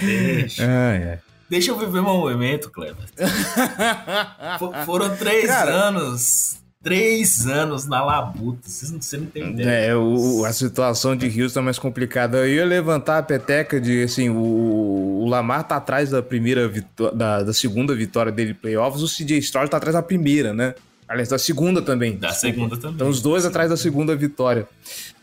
Deixa. 0.00 0.64
Ah, 0.64 0.94
é. 0.94 1.18
Deixa 1.48 1.70
eu 1.70 1.78
viver 1.78 2.02
meu 2.02 2.02
momento, 2.02 2.70
Cleber. 2.70 3.04
For, 4.58 4.74
foram 4.84 5.16
três 5.16 5.46
Cara... 5.46 5.70
anos. 5.70 6.58
três 6.82 7.46
anos 7.46 7.86
na 7.86 8.04
labuta. 8.04 8.68
Vocês 8.68 8.90
não, 8.90 9.00
você 9.00 9.16
não 9.16 9.26
tem 9.26 9.50
ideia. 9.50 9.68
É, 9.68 9.96
o, 9.96 10.44
a 10.44 10.52
situação 10.52 11.16
de 11.16 11.42
Houston 11.42 11.60
é 11.60 11.62
mais 11.62 11.78
complicada. 11.78 12.38
Eu 12.38 12.48
ia 12.48 12.66
levantar 12.66 13.18
a 13.18 13.22
peteca 13.22 13.80
de 13.80 14.02
assim: 14.02 14.28
o, 14.28 15.22
o 15.22 15.26
Lamar 15.26 15.64
tá 15.64 15.76
atrás 15.76 16.10
da 16.10 16.22
primeira 16.22 16.70
da, 17.14 17.42
da 17.42 17.52
segunda 17.54 17.94
vitória 17.94 18.30
dele 18.30 18.50
em 18.50 18.54
playoffs, 18.54 19.02
o 19.02 19.06
CJ 19.06 19.38
Stroud 19.38 19.70
tá 19.70 19.78
atrás 19.78 19.94
da 19.94 20.02
primeira, 20.02 20.52
né? 20.52 20.74
Aliás, 21.08 21.30
da 21.30 21.38
segunda 21.38 21.80
também. 21.80 22.18
Da 22.18 22.32
segunda 22.32 22.76
também. 22.76 22.96
Então, 22.96 23.08
os 23.08 23.22
dois 23.22 23.46
atrás 23.46 23.70
da 23.70 23.76
segunda 23.78 24.14
vitória 24.14 24.68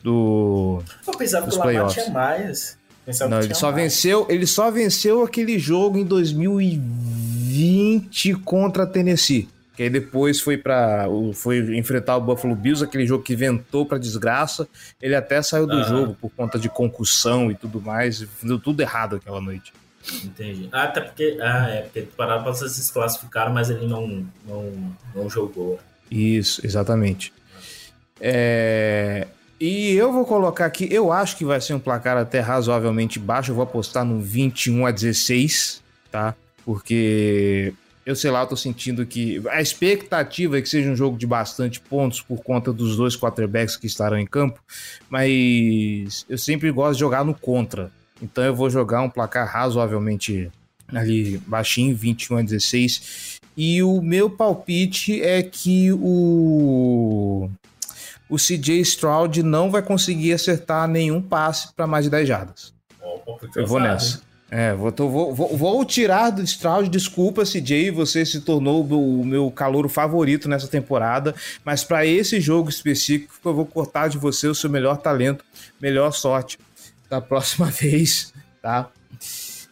do. 0.03 0.81
Eu 1.05 1.13
pensava 1.13 1.47
que 1.47 1.55
o 1.55 1.59
Lamar 1.59 1.87
tinha 1.87 2.09
mais. 2.09 2.75
Pensava 3.05 3.29
não, 3.29 3.41
ele 3.41 3.53
só 3.53 3.71
mais. 3.71 3.83
venceu, 3.83 4.25
ele 4.29 4.47
só 4.47 4.71
venceu 4.71 5.23
aquele 5.23 5.59
jogo 5.59 5.97
em 5.97 6.03
2020 6.03 8.33
contra 8.43 8.83
a 8.83 8.87
Tennessee. 8.87 9.47
Que 9.75 9.83
aí 9.83 9.89
depois 9.89 10.39
foi 10.39 10.57
para 10.57 11.05
foi 11.33 11.77
enfrentar 11.77 12.15
o 12.15 12.21
Buffalo 12.21 12.55
Bills, 12.55 12.83
aquele 12.83 13.05
jogo 13.05 13.23
que 13.23 13.35
ventou 13.35 13.85
para 13.85 13.97
desgraça. 13.97 14.67
Ele 15.01 15.13
até 15.13 15.41
saiu 15.41 15.67
do 15.67 15.75
uhum. 15.75 15.83
jogo 15.83 16.17
por 16.19 16.31
conta 16.31 16.57
de 16.57 16.69
concussão 16.69 17.51
e 17.51 17.55
tudo 17.55 17.81
mais. 17.81 18.25
Deu 18.41 18.57
tudo 18.57 18.79
errado 18.79 19.17
aquela 19.17 19.41
noite. 19.41 19.73
Entendi. 20.23 20.69
Ah, 20.71 20.83
até 20.83 21.01
porque. 21.01 21.37
Ah, 21.41 21.69
é, 21.69 21.81
porque 21.81 22.03
pararam 22.15 22.43
para 22.43 22.53
vocês 22.53 22.71
se 22.71 22.93
classificaram, 22.93 23.53
mas 23.53 23.69
ele 23.69 23.85
não, 23.85 24.25
não, 24.47 24.95
não 25.13 25.29
jogou. 25.29 25.77
Isso, 26.09 26.65
exatamente. 26.65 27.33
É, 28.21 29.27
e 29.59 29.91
eu 29.93 30.11
vou 30.11 30.25
colocar 30.25 30.65
aqui, 30.65 30.87
eu 30.91 31.11
acho 31.11 31.37
que 31.37 31.45
vai 31.45 31.61
ser 31.61 31.73
um 31.73 31.79
placar 31.79 32.17
até 32.17 32.39
razoavelmente 32.39 33.19
baixo. 33.19 33.51
Eu 33.51 33.55
vou 33.55 33.63
apostar 33.63 34.03
no 34.03 34.19
21 34.19 34.85
a 34.85 34.91
16, 34.91 35.81
tá? 36.11 36.35
Porque 36.65 37.73
eu 38.05 38.15
sei 38.15 38.29
lá, 38.29 38.41
eu 38.41 38.47
tô 38.47 38.55
sentindo 38.55 39.05
que 39.05 39.41
a 39.49 39.61
expectativa 39.61 40.57
é 40.57 40.61
que 40.61 40.69
seja 40.69 40.89
um 40.89 40.95
jogo 40.95 41.17
de 41.17 41.25
bastante 41.25 41.79
pontos 41.79 42.21
por 42.21 42.43
conta 42.43 42.71
dos 42.71 42.95
dois 42.95 43.17
quarterbacks 43.17 43.77
que 43.77 43.87
estarão 43.87 44.19
em 44.19 44.27
campo, 44.27 44.61
mas 45.09 46.25
eu 46.29 46.37
sempre 46.37 46.69
gosto 46.71 46.93
de 46.93 46.99
jogar 46.99 47.23
no 47.25 47.33
contra. 47.33 47.91
Então 48.21 48.43
eu 48.43 48.55
vou 48.55 48.69
jogar 48.69 49.01
um 49.01 49.09
placar 49.09 49.47
razoavelmente 49.47 50.51
ali 50.87 51.37
baixinho, 51.47 51.95
21 51.95 52.37
a 52.37 52.41
16. 52.43 53.39
E 53.57 53.81
o 53.81 54.01
meu 54.01 54.29
palpite 54.29 55.21
é 55.21 55.41
que 55.41 55.91
o 55.93 57.49
o 58.29 58.37
CJ 58.37 58.81
Stroud 58.81 59.43
não 59.43 59.69
vai 59.69 59.81
conseguir 59.81 60.33
acertar 60.33 60.87
nenhum 60.87 61.21
passe 61.21 61.73
para 61.73 61.85
mais 61.85 62.05
de 62.05 62.11
10 62.11 62.27
jardas. 62.27 62.73
eu 63.55 63.67
vou 63.67 63.79
nessa. 63.79 64.21
É, 64.49 64.73
vou, 64.73 64.91
vou, 64.95 65.33
vou, 65.33 65.57
vou, 65.57 65.83
tirar 65.83 66.29
do 66.29 66.41
Stroud, 66.43 66.87
desculpa, 66.87 67.43
CJ, 67.43 67.89
você 67.91 68.23
se 68.23 68.41
tornou 68.41 68.83
o 68.83 69.25
meu 69.25 69.49
calouro 69.49 69.89
favorito 69.89 70.47
nessa 70.47 70.67
temporada, 70.67 71.33
mas 71.63 71.83
para 71.83 72.05
esse 72.05 72.39
jogo 72.39 72.69
específico 72.69 73.33
eu 73.43 73.53
vou 73.53 73.65
cortar 73.65 74.07
de 74.07 74.19
você 74.19 74.47
o 74.47 74.53
seu 74.53 74.69
melhor 74.69 74.97
talento, 74.97 75.43
melhor 75.81 76.11
sorte 76.11 76.59
da 77.09 77.19
próxima 77.19 77.65
vez, 77.73 78.33
tá? 78.61 78.89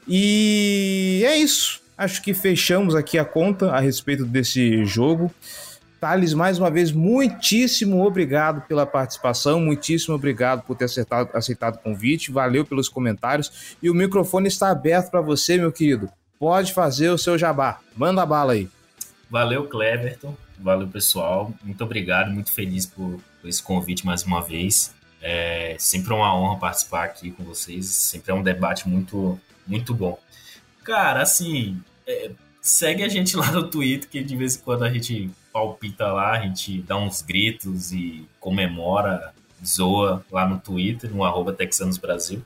E 0.07 1.23
é 1.25 1.37
isso. 1.37 1.81
Acho 1.97 2.21
que 2.21 2.33
fechamos 2.33 2.95
aqui 2.95 3.17
a 3.17 3.23
conta 3.23 3.71
a 3.71 3.79
respeito 3.79 4.25
desse 4.25 4.83
jogo. 4.85 5.31
Thales, 6.03 6.33
mais 6.33 6.59
uma 6.59 6.69
vez, 6.69 6.91
muitíssimo 6.91 8.05
obrigado 8.05 8.67
pela 8.67 8.85
participação, 8.85 9.61
muitíssimo 9.61 10.13
obrigado 10.13 10.61
por 10.63 10.75
ter 10.75 10.83
acertado, 10.83 11.29
aceitado 11.33 11.75
o 11.75 11.77
convite, 11.77 12.29
valeu 12.29 12.65
pelos 12.65 12.89
comentários 12.89 13.77
e 13.81 13.89
o 13.89 13.93
microfone 13.93 14.49
está 14.49 14.69
aberto 14.69 15.09
para 15.09 15.21
você, 15.21 15.57
meu 15.57 15.71
querido. 15.71 16.09
Pode 16.37 16.73
fazer 16.73 17.07
o 17.07 17.17
seu 17.17 17.37
jabá, 17.37 17.79
manda 17.95 18.25
bala 18.25 18.51
aí. 18.51 18.67
Valeu, 19.29 19.65
Cleverton, 19.65 20.35
valeu, 20.59 20.89
pessoal, 20.89 21.53
muito 21.63 21.81
obrigado, 21.81 22.31
muito 22.31 22.51
feliz 22.51 22.85
por, 22.85 23.21
por 23.39 23.47
esse 23.47 23.63
convite 23.63 24.05
mais 24.05 24.23
uma 24.25 24.41
vez. 24.41 24.93
É 25.21 25.77
sempre 25.79 26.13
uma 26.13 26.35
honra 26.35 26.59
participar 26.59 27.05
aqui 27.05 27.31
com 27.31 27.45
vocês, 27.45 27.85
sempre 27.85 28.29
é 28.29 28.35
um 28.35 28.43
debate 28.43 28.89
muito, 28.89 29.39
muito 29.65 29.93
bom. 29.93 30.19
Cara, 30.83 31.21
assim, 31.21 31.81
é, 32.05 32.31
segue 32.61 33.03
a 33.03 33.07
gente 33.07 33.37
lá 33.39 33.49
no 33.53 33.69
Twitter, 33.69 34.09
que 34.09 34.21
de 34.21 34.35
vez 34.35 34.57
em 34.57 34.59
quando 34.59 34.83
a 34.83 34.89
gente 34.89 35.31
palpita 35.53 36.11
lá, 36.11 36.31
a 36.31 36.39
gente 36.41 36.81
dá 36.81 36.97
uns 36.97 37.21
gritos 37.21 37.93
e 37.93 38.27
comemora, 38.39 39.31
zoa 39.63 40.25
lá 40.31 40.47
no 40.47 40.59
Twitter, 40.59 41.13
no 41.13 41.23
arroba 41.23 41.53
Texanos 41.53 41.99
Brasil. 41.99 42.43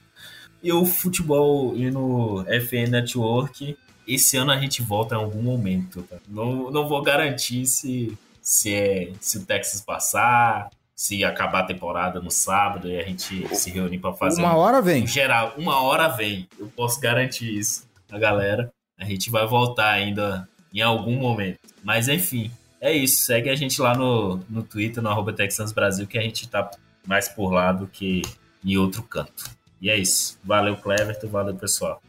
E 0.61 0.71
o 0.73 0.85
futebol 0.85 1.75
e 1.77 1.89
no 1.89 2.43
FN 2.43 2.91
Network, 2.91 3.77
esse 4.05 4.35
ano 4.35 4.51
a 4.51 4.57
gente 4.57 4.81
volta 4.81 5.15
em 5.15 5.17
algum 5.17 5.41
momento. 5.41 6.03
Tá? 6.03 6.17
Não, 6.27 6.69
não 6.69 6.87
vou 6.87 7.01
garantir 7.01 7.65
se, 7.65 8.17
se, 8.41 8.73
é, 8.73 9.13
se 9.19 9.37
o 9.37 9.45
Texas 9.45 9.81
passar, 9.81 10.69
se 10.95 11.23
acabar 11.23 11.59
a 11.59 11.65
temporada 11.65 12.19
no 12.19 12.31
sábado 12.31 12.89
e 12.89 12.99
a 12.99 13.03
gente 13.03 13.55
se 13.55 13.69
reunir 13.69 13.99
para 13.99 14.13
fazer. 14.13 14.41
Uma 14.41 14.55
hora 14.55 14.81
vem. 14.81 15.03
Em 15.03 15.07
geral, 15.07 15.53
uma 15.57 15.81
hora 15.81 16.07
vem. 16.07 16.47
Eu 16.59 16.67
posso 16.75 16.99
garantir 16.99 17.55
isso 17.55 17.87
a 18.11 18.17
galera. 18.17 18.71
A 18.97 19.05
gente 19.05 19.29
vai 19.29 19.45
voltar 19.45 19.91
ainda 19.91 20.49
em 20.73 20.81
algum 20.81 21.15
momento. 21.15 21.59
Mas 21.83 22.07
enfim, 22.07 22.51
é 22.81 22.93
isso. 22.93 23.21
Segue 23.21 23.49
a 23.49 23.55
gente 23.55 23.81
lá 23.81 23.95
no, 23.95 24.39
no 24.49 24.63
Twitter, 24.63 25.01
no 25.01 25.09
arroba 25.09 25.33
Texans 25.33 25.71
Brasil, 25.71 26.07
que 26.07 26.17
a 26.17 26.21
gente 26.21 26.47
tá 26.47 26.69
mais 27.05 27.27
por 27.27 27.51
lá 27.51 27.71
do 27.71 27.87
que 27.87 28.21
em 28.63 28.77
outro 28.77 29.03
canto. 29.03 29.45
E 29.81 29.89
é 29.89 29.97
isso. 29.97 30.39
Valeu, 30.43 30.75
Cleverton. 30.75 31.27
Valeu, 31.27 31.55
pessoal. 31.55 32.01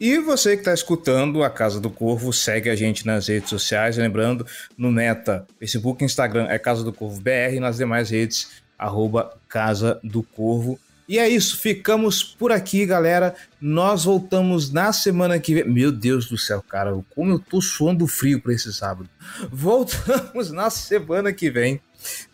E 0.00 0.18
você 0.18 0.54
que 0.54 0.62
está 0.62 0.74
escutando 0.74 1.42
a 1.42 1.50
Casa 1.50 1.80
do 1.80 1.88
Corvo, 1.88 2.32
segue 2.32 2.68
a 2.68 2.74
gente 2.74 3.06
nas 3.06 3.28
redes 3.28 3.48
sociais. 3.48 3.96
Lembrando, 3.96 4.46
no 4.76 4.90
Meta, 4.90 5.46
Facebook 5.58 6.02
e 6.02 6.06
Instagram 6.06 6.46
é 6.48 6.58
Casa 6.58 6.82
do 6.82 6.92
Corvo 6.92 7.20
BR, 7.20 7.60
nas 7.60 7.76
demais 7.76 8.10
redes, 8.10 8.62
arroba 8.76 9.36
Casa 9.48 10.00
do 10.02 10.22
Corvo. 10.22 10.78
E 11.06 11.18
é 11.18 11.28
isso, 11.28 11.58
ficamos 11.58 12.22
por 12.22 12.50
aqui, 12.50 12.86
galera. 12.86 13.34
Nós 13.60 14.04
voltamos 14.04 14.72
na 14.72 14.92
semana 14.92 15.38
que 15.38 15.54
vem. 15.54 15.68
Meu 15.68 15.92
Deus 15.92 16.26
do 16.26 16.38
céu, 16.38 16.62
cara, 16.62 16.98
como 17.14 17.32
eu 17.32 17.38
tô 17.38 17.60
suando 17.60 18.06
frio 18.06 18.40
para 18.40 18.54
esse 18.54 18.72
sábado. 18.72 19.08
Voltamos 19.52 20.50
na 20.50 20.70
semana 20.70 21.32
que 21.32 21.50
vem, 21.50 21.80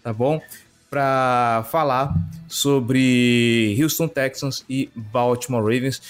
tá 0.03 0.13
bom? 0.13 0.41
Para 0.89 1.67
falar 1.71 2.15
sobre 2.49 3.77
Houston 3.81 4.09
Texans 4.09 4.65
e 4.69 4.89
Baltimore 4.95 5.63
Ravens. 5.63 6.01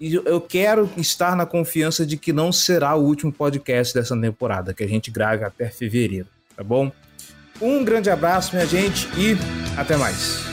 E 0.00 0.14
eu 0.14 0.40
quero 0.40 0.90
estar 0.96 1.34
na 1.34 1.44
confiança 1.44 2.06
de 2.06 2.16
que 2.16 2.32
não 2.32 2.52
será 2.52 2.94
o 2.94 3.02
último 3.02 3.32
podcast 3.32 3.92
dessa 3.92 4.16
temporada, 4.16 4.72
que 4.72 4.84
a 4.84 4.88
gente 4.88 5.10
grave 5.10 5.44
até 5.44 5.68
fevereiro, 5.68 6.28
tá 6.56 6.62
bom? 6.62 6.92
Um 7.60 7.84
grande 7.84 8.08
abraço, 8.08 8.54
minha 8.54 8.66
gente, 8.66 9.08
e 9.16 9.36
até 9.76 9.96
mais. 9.96 10.47